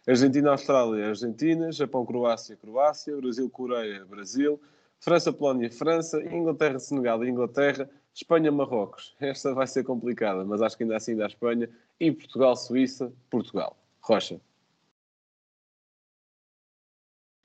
Argentina, 0.07 0.51
Austrália, 0.51 1.09
Argentina. 1.09 1.73
Japão, 1.73 2.05
Croácia, 2.05 2.57
Croácia. 2.57 3.17
Brasil, 3.17 3.49
Coreia, 3.51 4.05
Brasil. 4.05 4.61
França, 5.01 5.33
Polónia, 5.33 5.71
França. 5.71 6.21
Inglaterra, 6.23 6.79
Senegal, 6.79 7.25
Inglaterra. 7.25 7.89
Espanha, 8.21 8.51
Marrocos. 8.51 9.15
Esta 9.21 9.55
vai 9.55 9.69
ser 9.69 9.85
complicada, 9.85 10.45
mas 10.45 10.61
acho 10.61 10.77
que 10.77 10.83
ainda 10.83 10.97
assim 10.97 11.15
dá 11.15 11.25
a 11.25 11.29
Espanha. 11.29 11.71
E 12.01 12.11
Portugal, 12.11 12.57
Suíça, 12.57 13.13
Portugal. 13.31 13.77
Rocha. 14.01 14.41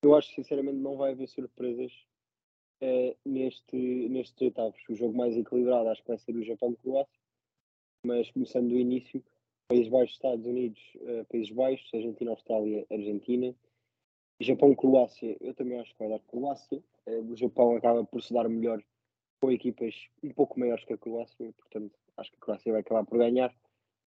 Eu 0.04 0.16
acho 0.16 0.30
que 0.30 0.36
sinceramente 0.36 0.78
não 0.78 0.98
vai 0.98 1.12
haver 1.12 1.28
surpresas 1.28 1.92
eh, 2.82 3.16
neste, 3.24 3.78
nestes 4.10 4.42
oitavos. 4.42 4.82
O 4.90 4.96
jogo 4.96 5.16
mais 5.16 5.38
equilibrado 5.38 5.90
acho 5.90 6.02
que 6.02 6.08
vai 6.08 6.18
ser 6.18 6.36
o 6.36 6.44
Japão-Croácia, 6.44 7.22
mas 8.04 8.32
começando 8.32 8.70
do 8.70 8.76
início, 8.76 9.24
Países 9.68 9.90
Baixos, 9.90 10.16
Estados 10.16 10.46
Unidos, 10.46 10.82
eh, 11.02 11.24
Países 11.26 11.54
Baixos, 11.54 11.94
Argentina, 11.94 12.32
Austrália, 12.32 12.86
Argentina. 12.90 13.56
Japão-Croácia, 14.42 15.38
eu 15.40 15.54
também 15.54 15.80
acho 15.80 15.94
que 15.94 16.00
vai 16.00 16.10
dar 16.10 16.20
Croácia. 16.22 16.84
Eh, 17.06 17.20
o 17.20 17.36
Japão 17.36 17.76
acaba 17.76 18.04
por 18.04 18.24
se 18.24 18.34
dar 18.34 18.50
melhor 18.50 18.84
com 19.44 19.52
equipas 19.52 20.08
um 20.24 20.30
pouco 20.30 20.58
maiores 20.58 20.86
que 20.86 20.94
a 20.94 20.98
Croácia, 20.98 21.52
portanto 21.58 21.92
acho 22.16 22.32
que 22.32 22.38
a 22.38 22.40
Croácia 22.40 22.72
vai 22.72 22.80
acabar 22.80 23.04
por 23.04 23.18
ganhar. 23.18 23.54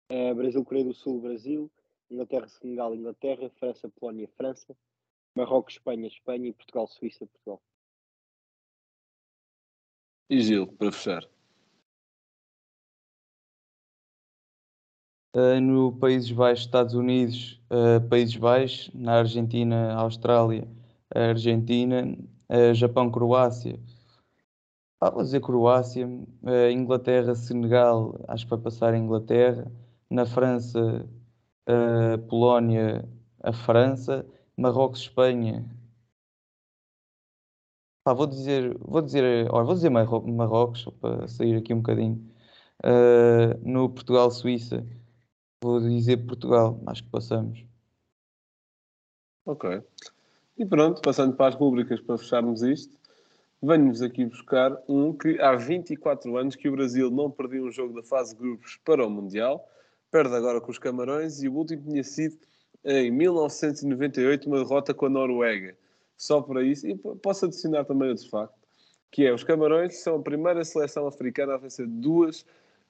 Eh, 0.07 0.31
Brasil, 0.31 0.63
Coreia 0.63 0.85
do 0.85 0.93
Sul, 0.93 1.21
Brasil. 1.21 1.71
Inglaterra, 2.11 2.47
Senegal, 2.47 2.93
Inglaterra. 2.93 3.49
França, 3.57 3.89
Polónia, 3.89 4.29
França. 4.37 4.77
Marrocos, 5.35 5.73
Espanha, 5.73 6.07
Espanha 6.07 6.49
e 6.49 6.53
Portugal, 6.53 6.85
Suíça, 6.85 7.25
Portugal. 7.25 7.59
E 10.29 10.39
Gil, 10.39 10.67
para 10.67 10.91
fechar. 10.91 11.27
Uh, 15.35 15.59
no 15.59 15.97
Países 15.97 16.29
Baixos, 16.29 16.65
Estados 16.65 16.93
Unidos, 16.93 17.59
uh, 17.71 18.07
Países 18.07 18.35
Baixos, 18.35 18.93
na 18.93 19.17
Argentina, 19.17 19.95
Austrália, 19.95 20.67
Argentina, 21.09 22.03
uh, 22.51 22.73
Japão, 22.75 23.09
Croácia. 23.09 23.79
Ah, 25.05 25.09
vou 25.09 25.21
dizer 25.21 25.41
Croácia, 25.41 26.07
uh, 26.07 26.71
Inglaterra, 26.71 27.35
Senegal, 27.35 28.15
acho 28.25 28.45
que 28.45 28.51
vai 28.51 28.59
passar 28.59 28.93
a 28.93 28.97
Inglaterra. 28.97 29.69
Na 30.09 30.25
França, 30.25 31.05
uh, 31.67 32.17
Polónia, 32.29 33.03
a 33.41 33.51
França. 33.51 34.25
Marrocos, 34.55 35.01
Espanha. 35.01 35.65
Vou 38.07 38.25
dizer, 38.25 38.77
vou 38.79 39.01
dizer, 39.01 39.49
vou 39.49 39.73
dizer 39.73 39.89
Marro- 39.89 40.25
Marrocos, 40.25 40.85
para 41.01 41.27
sair 41.27 41.57
aqui 41.57 41.73
um 41.73 41.77
bocadinho. 41.81 42.25
Uh, 42.81 43.59
no 43.61 43.89
Portugal-Suíça, 43.89 44.87
vou 45.61 45.81
dizer 45.81 46.25
Portugal, 46.25 46.79
acho 46.85 47.03
que 47.03 47.09
passamos. 47.09 47.65
Ok. 49.45 49.83
E 50.57 50.65
pronto, 50.65 51.01
passando 51.01 51.35
para 51.35 51.49
as 51.49 51.55
rubricas 51.55 51.99
para 51.99 52.17
fecharmos 52.17 52.61
isto, 52.61 52.97
venho-vos 53.63 54.01
aqui 54.01 54.25
buscar 54.25 54.77
um 54.89 55.13
que 55.13 55.39
há 55.39 55.55
24 55.55 56.35
anos 56.35 56.55
que 56.55 56.67
o 56.67 56.73
Brasil 56.73 57.09
não 57.09 57.31
perdia 57.31 57.63
um 57.63 57.71
jogo 57.71 57.93
da 57.93 58.03
fase 58.03 58.35
de 58.35 58.41
grupos 58.41 58.77
para 58.83 59.07
o 59.07 59.09
Mundial, 59.09 59.65
perde 60.11 60.35
agora 60.35 60.59
com 60.59 60.69
os 60.69 60.77
Camarões 60.77 61.41
e 61.41 61.47
o 61.47 61.53
último 61.53 61.81
tinha 61.83 62.03
sido 62.03 62.37
em 62.83 63.09
1998 63.09 64.47
uma 64.47 64.57
derrota 64.57 64.93
com 64.93 65.05
a 65.05 65.09
Noruega. 65.09 65.75
Só 66.17 66.41
para 66.41 66.61
isso, 66.61 66.85
e 66.85 66.95
posso 66.95 67.45
adicionar 67.45 67.85
também 67.85 68.09
outro 68.09 68.29
facto, 68.29 68.53
que 69.09 69.25
é 69.25 69.33
os 69.33 69.45
Camarões 69.45 69.95
são 69.95 70.17
a 70.17 70.21
primeira 70.21 70.63
seleção 70.65 71.07
africana 71.07 71.53
a 71.53 71.57
vencer 71.57 71.87
duas 71.87 72.41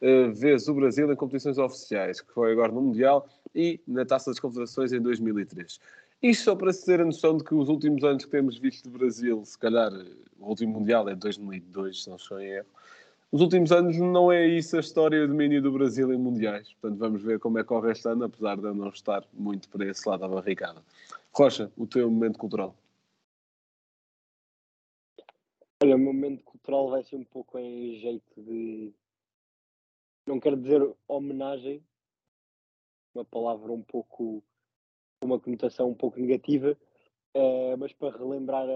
uh, 0.02 0.34
vezes 0.34 0.68
o 0.68 0.74
Brasil 0.74 1.12
em 1.12 1.16
competições 1.16 1.60
oficiais, 1.60 2.20
que 2.20 2.34
foi 2.34 2.52
agora 2.52 2.72
no 2.72 2.82
Mundial 2.82 3.28
e 3.54 3.80
na 3.88 4.06
Taça 4.06 4.32
das 4.32 4.40
Confederações 4.40 4.92
em 4.92 5.00
2003. 5.00 5.80
Isto 6.24 6.44
só 6.46 6.56
para 6.56 6.72
se 6.72 6.86
ter 6.86 7.02
a 7.02 7.06
noção 7.06 7.38
de 7.38 7.44
que 7.44 7.54
os 7.54 7.70
últimos 7.70 8.04
anos 8.04 8.26
que 8.26 8.32
temos 8.32 8.58
visto 8.58 8.90
do 8.90 8.98
Brasil, 8.98 9.44
se 9.46 9.58
calhar 9.58 9.92
o 10.44 10.50
último 10.50 10.80
Mundial 10.80 11.08
é 11.10 11.16
2002, 11.16 12.04
se 12.04 12.10
não 12.10 12.18
estou 12.18 12.40
em 12.40 12.48
erro, 12.48 12.68
os 13.32 13.42
últimos 13.42 13.72
anos 13.72 13.98
não 13.98 14.32
é 14.32 14.46
isso 14.46 14.78
a 14.78 14.80
história 14.80 15.20
de 15.20 15.28
domínio 15.28 15.60
do 15.60 15.72
Brasil 15.72 16.14
em 16.14 16.18
mundiais. 16.18 16.72
Portanto, 16.74 17.00
vamos 17.00 17.24
ver 17.24 17.40
como 17.40 17.58
é 17.58 17.64
que 17.64 17.68
corre 17.68 17.92
este 17.92 18.08
ano, 18.08 18.26
apesar 18.26 18.58
de 18.58 18.64
eu 18.64 18.76
não 18.76 18.90
estar 18.90 19.26
muito 19.34 19.68
para 19.70 19.88
esse 19.88 20.08
lado 20.08 20.20
da 20.20 20.28
barricada. 20.28 20.84
Rocha, 21.34 21.72
o 21.76 21.88
teu 21.88 22.12
momento 22.12 22.38
cultural. 22.38 22.76
Olha, 25.82 25.96
o 25.96 26.00
meu 26.00 26.14
momento 26.14 26.44
cultural 26.44 26.92
vai 26.92 27.04
ser 27.04 27.16
um 27.16 27.24
pouco 27.24 27.58
em 27.58 27.96
jeito 27.96 28.40
de. 28.40 28.94
Não 30.28 30.40
quero 30.40 30.56
dizer 30.56 30.88
homenagem, 31.08 31.84
uma 33.16 33.26
palavra 33.26 33.72
um 33.72 33.82
pouco 33.82 34.44
uma 35.24 35.40
conotação 35.40 35.90
um 35.90 35.96
pouco 35.96 36.20
negativa, 36.20 36.78
uh, 37.36 37.78
mas 37.80 37.92
para 37.94 38.16
relembrar 38.16 38.68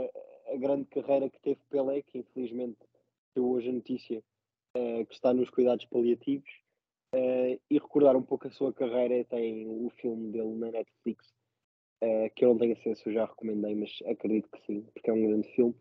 a, 0.52 0.56
grande 0.58 0.86
carreira 0.86 1.30
que 1.30 1.40
teve 1.40 1.60
Pelé, 1.70 2.02
que 2.02 2.20
infelizmente 2.20 2.78
deu 3.36 3.50
hoje 3.50 3.70
a 3.70 3.74
notícia 3.74 4.24
uh, 4.78 5.06
que 5.06 5.14
está 5.14 5.34
nos 5.34 5.50
cuidados 5.50 5.86
paliativos, 5.86 6.50
uh, 7.16 7.60
e 7.70 7.78
recordar 7.78 8.16
um 8.16 8.24
pouco 8.24 8.48
a 8.48 8.52
sua 8.52 8.74
carreira. 8.74 9.24
Tem 9.26 9.68
o 9.68 9.90
filme 9.90 10.32
dele 10.32 10.56
na 10.56 10.72
Netflix, 10.72 11.34
que 12.36 12.46
eu 12.46 12.50
não 12.50 12.58
tenho 12.60 12.74
acesso, 12.74 13.10
eu 13.10 13.14
já 13.14 13.26
recomendei, 13.26 13.74
mas 13.74 13.90
acredito 14.06 14.50
que 14.52 14.62
sim, 14.68 14.82
porque 14.94 15.10
é 15.10 15.14
um 15.14 15.28
grande 15.28 15.48
filme. 15.56 15.76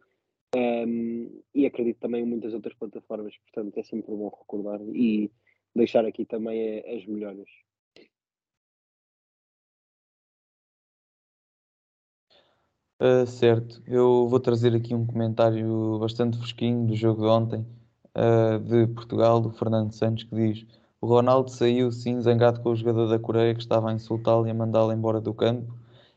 Um, 0.54 0.58
ehm, 0.58 1.42
e 1.54 1.66
acredito 1.66 1.98
também 1.98 2.22
em 2.22 2.26
muitas 2.26 2.54
outras 2.54 2.74
plataformas, 2.74 3.36
portanto 3.36 3.76
é 3.76 3.82
sempre 3.82 4.14
bom 4.14 4.28
recordar 4.28 4.80
e 4.80 5.30
deixar 5.74 6.06
aqui 6.06 6.24
também 6.24 6.78
as 6.88 7.04
melhores. 7.04 7.65
Uh, 12.98 13.26
certo, 13.26 13.82
eu 13.86 14.26
vou 14.26 14.40
trazer 14.40 14.74
aqui 14.74 14.94
um 14.94 15.04
comentário 15.04 15.98
bastante 15.98 16.38
fresquinho 16.38 16.86
do 16.86 16.96
jogo 16.96 17.20
de 17.22 17.28
ontem 17.28 17.66
uh, 18.16 18.58
de 18.58 18.86
Portugal, 18.94 19.38
do 19.38 19.50
Fernando 19.50 19.92
Santos, 19.92 20.24
que 20.24 20.34
diz: 20.34 20.66
O 20.98 21.06
Ronaldo 21.06 21.50
saiu 21.50 21.92
sim 21.92 22.20
zangado 22.22 22.60
com 22.62 22.70
o 22.70 22.76
jogador 22.76 23.06
da 23.08 23.18
Coreia 23.18 23.54
que 23.54 23.60
estava 23.60 23.90
a 23.90 23.92
insultá-lo 23.92 24.46
e 24.46 24.50
a 24.50 24.54
mandá-lo 24.54 24.92
embora 24.92 25.20
do 25.20 25.34
campo. 25.34 25.74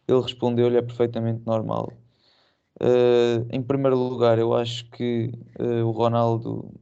Ele 0.08 0.22
respondeu-lhe: 0.22 0.78
é 0.78 0.82
perfeitamente 0.82 1.42
normal. 1.46 1.92
Uh, 2.82 3.46
em 3.52 3.62
primeiro 3.62 3.98
lugar, 3.98 4.40
eu 4.40 4.54
acho 4.54 4.90
que 4.92 5.34
o 5.86 5.92
Ronaldo 5.92 6.74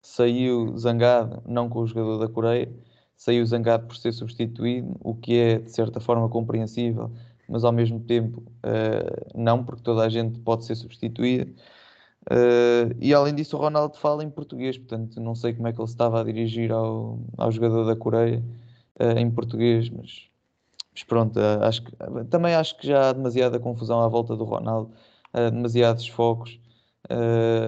saiu 0.00 0.76
zangado 0.78 1.42
não 1.46 1.68
com 1.68 1.80
o 1.80 1.86
jogador 1.86 2.18
da 2.18 2.28
Coreia, 2.28 2.72
saiu 3.16 3.44
zangado 3.44 3.86
por 3.86 3.96
ser 3.96 4.12
substituído, 4.12 4.96
o 5.00 5.14
que 5.14 5.36
é 5.38 5.58
de 5.58 5.70
certa 5.70 6.00
forma 6.00 6.28
compreensível 6.28 7.10
mas 7.48 7.64
ao 7.64 7.72
mesmo 7.72 8.00
tempo 8.00 8.40
uh, 8.40 9.32
não, 9.34 9.64
porque 9.64 9.82
toda 9.82 10.02
a 10.02 10.08
gente 10.08 10.38
pode 10.40 10.64
ser 10.64 10.74
substituída. 10.74 11.50
Uh, 12.30 12.90
e 13.00 13.14
além 13.14 13.34
disso, 13.34 13.56
o 13.56 13.60
Ronaldo 13.60 13.96
fala 13.96 14.24
em 14.24 14.30
português, 14.30 14.76
portanto, 14.76 15.20
não 15.20 15.34
sei 15.34 15.54
como 15.54 15.68
é 15.68 15.72
que 15.72 15.80
ele 15.80 15.88
estava 15.88 16.20
a 16.20 16.24
dirigir 16.24 16.72
ao, 16.72 17.20
ao 17.36 17.52
jogador 17.52 17.84
da 17.84 17.94
Coreia 17.94 18.42
uh, 19.00 19.18
em 19.18 19.30
português, 19.30 19.88
mas, 19.90 20.28
mas 20.92 21.04
pronto, 21.04 21.38
acho 21.38 21.82
que, 21.84 21.92
também 22.30 22.54
acho 22.54 22.76
que 22.78 22.86
já 22.86 23.10
há 23.10 23.12
demasiada 23.12 23.60
confusão 23.60 24.00
à 24.00 24.08
volta 24.08 24.34
do 24.36 24.44
Ronaldo, 24.44 24.90
demasiados 25.52 26.08
focos. 26.08 26.58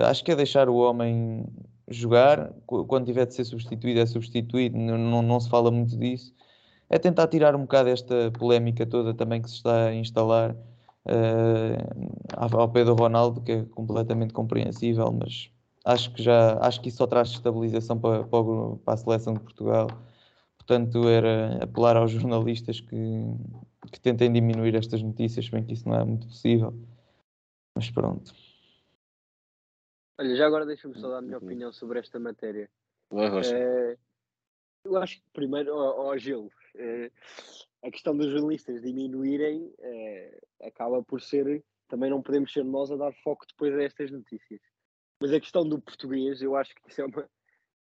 acho 0.09 0.25
que 0.25 0.33
é 0.33 0.37
deixar 0.37 0.71
o 0.71 0.77
homem 0.77 1.45
jogar, 1.87 2.51
quando 2.67 3.05
tiver 3.05 3.27
de 3.27 3.35
ser 3.35 3.45
substituído, 3.45 4.01
é 4.01 4.07
substituído, 4.07 4.79
não, 4.79 4.97
não, 4.97 5.23
não 5.23 5.39
se 5.39 5.51
fala 5.51 5.71
muito 5.71 5.97
disso 5.97 6.33
é 6.91 6.99
tentar 6.99 7.27
tirar 7.29 7.55
um 7.55 7.63
bocado 7.63 7.89
esta 7.89 8.31
polémica 8.33 8.87
toda 8.87 9.13
também 9.15 9.43
que 9.43 9.49
se 9.49 9.57
está 9.57 9.87
a 9.87 9.95
instalar 9.95 10.53
uh, 11.09 12.57
ao 12.57 12.71
pé 12.71 12.85
do 12.85 12.95
Ronaldo, 12.95 13.41
que 13.43 13.53
é 13.53 13.65
completamente 13.65 14.33
compreensível, 14.33 15.13
mas 15.13 15.51
acho 15.85 16.13
que 16.13 16.23
já 16.23 16.59
acho 16.61 16.81
que 16.81 16.89
isso 16.89 16.99
só 16.99 17.07
traz 17.07 17.29
estabilização 17.29 17.99
para, 17.99 18.25
para, 18.25 18.95
a 18.95 18.97
seleção 18.97 19.35
de 19.35 19.41
Portugal. 19.41 19.89
Portanto, 20.57 21.09
era 21.09 21.65
apelar 21.65 21.97
aos 21.97 22.11
jornalistas 22.11 22.81
que, 22.81 22.97
que 23.91 24.01
tentem 24.01 24.31
diminuir 24.31 24.75
estas 24.75 25.03
notícias, 25.03 25.49
bem 25.49 25.65
que 25.65 25.73
isso 25.73 25.89
não 25.89 25.97
é 25.99 26.05
muito 26.05 26.27
possível. 26.27 26.75
Mas 27.75 27.91
pronto. 27.91 28.35
Olha, 30.19 30.37
já 30.37 30.47
agora 30.47 30.67
deixa-me 30.67 30.99
só 30.99 31.09
dar 31.09 31.19
a 31.19 31.23
minha 31.23 31.39
opinião 31.39 31.73
sobre 31.73 32.01
esta 32.01 32.19
matéria. 32.19 32.69
Vai, 33.11 33.29
Rocha. 33.29 33.57
É, 33.57 33.97
eu 34.85 34.97
acho 34.97 35.17
que 35.17 35.31
primeiro, 35.33 35.73
ao, 35.73 36.09
ao 36.09 36.19
Gil, 36.19 36.51
a 37.83 37.91
questão 37.91 38.17
dos 38.17 38.31
jornalistas 38.31 38.83
diminuírem 38.83 39.73
eh, 39.79 40.41
acaba 40.63 41.03
por 41.03 41.21
ser. 41.21 41.65
Também 41.89 42.11
não 42.11 42.23
podemos 42.23 42.53
ser 42.53 42.65
nós 42.65 42.91
a 42.91 42.97
dar 42.97 43.13
foco 43.23 43.47
depois 43.47 43.75
a 43.75 43.83
estas 43.83 44.11
notícias. 44.11 44.61
Mas 45.21 45.33
a 45.33 45.41
questão 45.41 45.69
do 45.69 45.81
português, 45.81 46.43
eu 46.43 46.57
acho 46.57 46.75
que 46.75 46.91
isso 46.91 47.01
é 47.01 47.05
uma. 47.07 47.29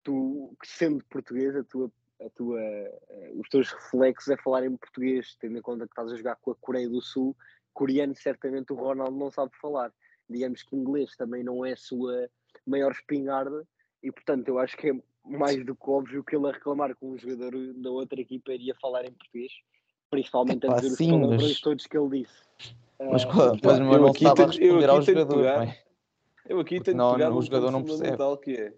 Tu, 0.02 0.56
sendo 0.64 1.04
português, 1.06 1.56
a 1.56 1.64
tua, 1.64 1.90
a 2.20 2.30
tua, 2.30 2.60
uh, 2.60 3.40
os 3.40 3.48
teus 3.48 3.72
reflexos 3.72 4.28
é 4.28 4.36
falar 4.36 4.64
em 4.64 4.76
português, 4.76 5.36
tendo 5.40 5.58
em 5.58 5.62
conta 5.62 5.86
que 5.86 5.92
estás 5.92 6.12
a 6.12 6.16
jogar 6.16 6.36
com 6.36 6.52
a 6.52 6.56
Coreia 6.56 6.88
do 6.88 7.02
Sul. 7.02 7.36
Coreano, 7.74 8.14
certamente, 8.14 8.72
o 8.72 8.76
Ronaldo 8.76 9.16
não 9.16 9.30
sabe 9.30 9.50
falar. 9.60 9.92
Digamos 10.28 10.62
que 10.62 10.76
inglês 10.76 11.16
também 11.16 11.42
não 11.42 11.64
é 11.64 11.72
a 11.72 11.76
sua 11.76 12.28
maior 12.66 12.92
espingarda, 12.92 13.66
e 14.02 14.10
portanto, 14.10 14.48
eu 14.48 14.58
acho 14.58 14.76
que 14.76 14.90
é 14.90 14.92
mais 15.26 15.64
do 15.64 15.74
que 15.74 15.90
óbvio 15.90 16.24
que 16.24 16.36
ele 16.36 16.48
a 16.48 16.52
reclamar 16.52 16.94
com 16.96 17.10
um 17.10 17.18
jogador 17.18 17.52
da 17.74 17.90
outra 17.90 18.20
equipa 18.20 18.52
iria 18.52 18.74
falar 18.74 19.04
em 19.04 19.12
português, 19.12 19.52
principalmente 20.10 20.66
a 20.66 20.74
dizer 20.74 20.92
os 20.92 20.98
palavrões 20.98 21.42
mas... 21.42 21.60
todos 21.60 21.86
que 21.86 21.96
ele 21.96 22.20
disse. 22.20 22.46
Mas, 22.98 23.24
uh, 23.24 23.28
mas, 23.62 23.80
mas 23.80 23.80
não 23.80 24.10
estava 24.10 24.42
a 24.42 24.46
responder 24.46 24.88
ao 24.88 25.02
jogador. 25.02 25.36
Pegar, 25.36 25.76
eu 26.48 26.60
aqui 26.60 26.80
tenho 26.80 26.96
não, 26.96 27.12
pegar 27.12 27.32
o 27.32 27.42
jogador 27.42 27.70
não 27.70 27.82
percebe. 27.82 28.16
que 28.42 28.52
é 28.52 28.74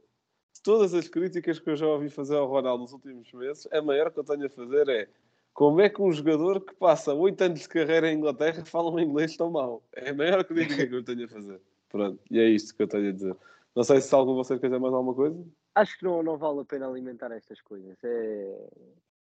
todas 0.62 0.94
as 0.94 1.08
críticas 1.08 1.58
que 1.58 1.70
eu 1.70 1.76
já 1.76 1.86
ouvi 1.86 2.10
fazer 2.10 2.36
ao 2.36 2.48
Ronaldo 2.48 2.82
nos 2.82 2.92
últimos 2.92 3.32
meses, 3.32 3.68
a 3.72 3.80
maior 3.80 4.10
que 4.10 4.18
eu 4.18 4.24
tenho 4.24 4.46
a 4.46 4.50
fazer 4.50 4.88
é 4.88 5.08
como 5.54 5.80
é 5.80 5.88
que 5.88 6.00
um 6.00 6.12
jogador 6.12 6.60
que 6.60 6.74
passa 6.74 7.12
8 7.12 7.40
anos 7.42 7.60
de 7.60 7.68
carreira 7.68 8.10
em 8.10 8.16
Inglaterra 8.16 8.64
fala 8.64 8.90
um 8.90 9.00
inglês 9.00 9.36
tão 9.36 9.50
mal? 9.50 9.82
É 9.92 10.10
a 10.10 10.14
maior 10.14 10.44
crítica 10.44 10.86
que 10.86 10.94
eu 10.94 11.02
tenho 11.02 11.24
a 11.24 11.28
fazer. 11.28 11.60
Pronto, 11.88 12.20
e 12.30 12.38
é 12.38 12.48
isto 12.48 12.74
que 12.74 12.82
eu 12.82 12.86
tenho 12.86 13.08
a 13.08 13.12
dizer. 13.12 13.36
Não 13.78 13.84
sei 13.84 14.00
se 14.00 14.12
algum 14.12 14.32
de 14.32 14.38
vocês 14.38 14.58
quer 14.58 14.66
dizer 14.66 14.80
mais 14.80 14.92
alguma 14.92 15.14
coisa 15.14 15.40
acho 15.78 15.96
que 15.96 16.04
não, 16.04 16.20
não 16.22 16.36
vale 16.36 16.60
a 16.60 16.64
pena 16.64 16.88
alimentar 16.88 17.30
estas 17.32 17.60
coisas. 17.60 17.96
É... 18.02 18.68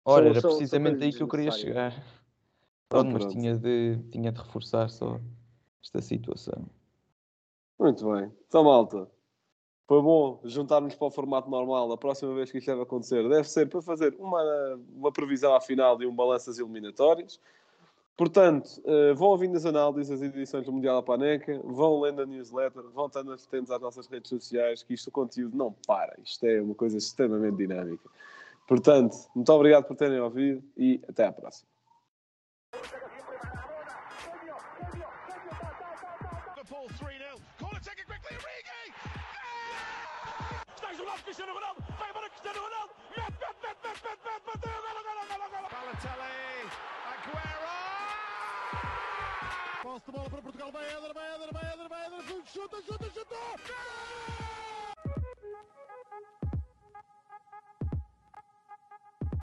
Ora, 0.06 0.30
era 0.30 0.42
precisamente 0.42 1.04
aí 1.04 1.12
que 1.12 1.22
eu 1.22 1.28
queria 1.28 1.52
chegar. 1.52 1.94
Pronto, 2.88 3.12
mas 3.12 3.26
tinha 3.26 3.58
de, 3.58 4.00
tinha 4.12 4.32
de 4.32 4.40
reforçar 4.40 4.90
só 4.90 5.20
esta 5.84 6.02
situação. 6.02 6.66
Muito 7.78 8.10
bem. 8.10 8.32
Então, 8.48 8.64
malta, 8.64 9.10
foi 9.88 10.02
bom 10.02 10.40
juntarmos 10.46 10.96
para 10.96 11.08
o 11.08 11.12
formato 11.12 11.50
normal. 11.50 11.92
A 11.92 11.98
próxima 11.98 12.34
vez 12.34 12.50
que 12.50 12.60
isto 12.60 12.68
deve 12.68 12.84
acontecer 12.84 13.28
deve 13.28 13.50
ser 13.50 13.68
para 13.68 13.82
fazer 13.82 14.16
uma, 14.18 14.80
uma 14.96 15.12
previsão 15.12 15.54
à 15.54 15.60
final 15.60 16.02
e 16.02 16.06
um 16.06 16.16
balanço 16.16 16.48
das 16.48 16.60
eliminatórias. 16.60 17.40
Portanto, 18.18 18.82
uh, 18.86 19.14
vão 19.14 19.28
ouvindo 19.30 19.58
as 19.58 19.66
análises, 19.66 20.10
as 20.10 20.22
edições 20.22 20.66
do 20.66 20.72
Mundial 20.72 20.98
à 20.98 21.04
Paneca, 21.04 21.60
vão 21.66 22.00
lendo 22.00 22.22
a 22.22 22.26
newsletter, 22.26 22.84
vão 22.94 23.08
estando 23.08 23.34
atentos 23.34 23.70
às 23.70 23.82
nossas 23.82 24.08
redes 24.08 24.30
sociais, 24.30 24.84
que 24.84 24.94
isto 24.94 25.08
o 25.08 25.12
conteúdo 25.12 25.58
não 25.58 25.76
para. 25.86 26.16
Isto 26.24 26.46
é 26.46 26.62
uma 26.62 26.76
coisa 26.76 26.98
extremamente 26.98 27.58
dinâmica. 27.58 28.10
Portanto, 28.68 29.16
muito 29.36 29.52
obrigado 29.52 29.84
por 29.84 29.98
terem 29.98 30.20
ouvido 30.20 30.64
e 30.78 31.02
até 31.10 31.26
à 31.26 31.32
próxima. 31.34 31.68
Posso 49.96 50.12
de 50.12 50.18
bola 50.18 50.30
para 50.30 50.42
Portugal. 50.42 50.72
Vai 50.74 50.86
Éder, 50.90 51.14
vai 51.14 51.36
Éder, 51.36 51.54
vai 51.54 51.74
Éder, 51.74 51.88
vai 51.88 52.06
Éder. 52.06 52.22
Chuta, 52.52 52.82
chuta, 52.82 53.10
chuta. 53.12 53.36
Gol! 56.26 56.45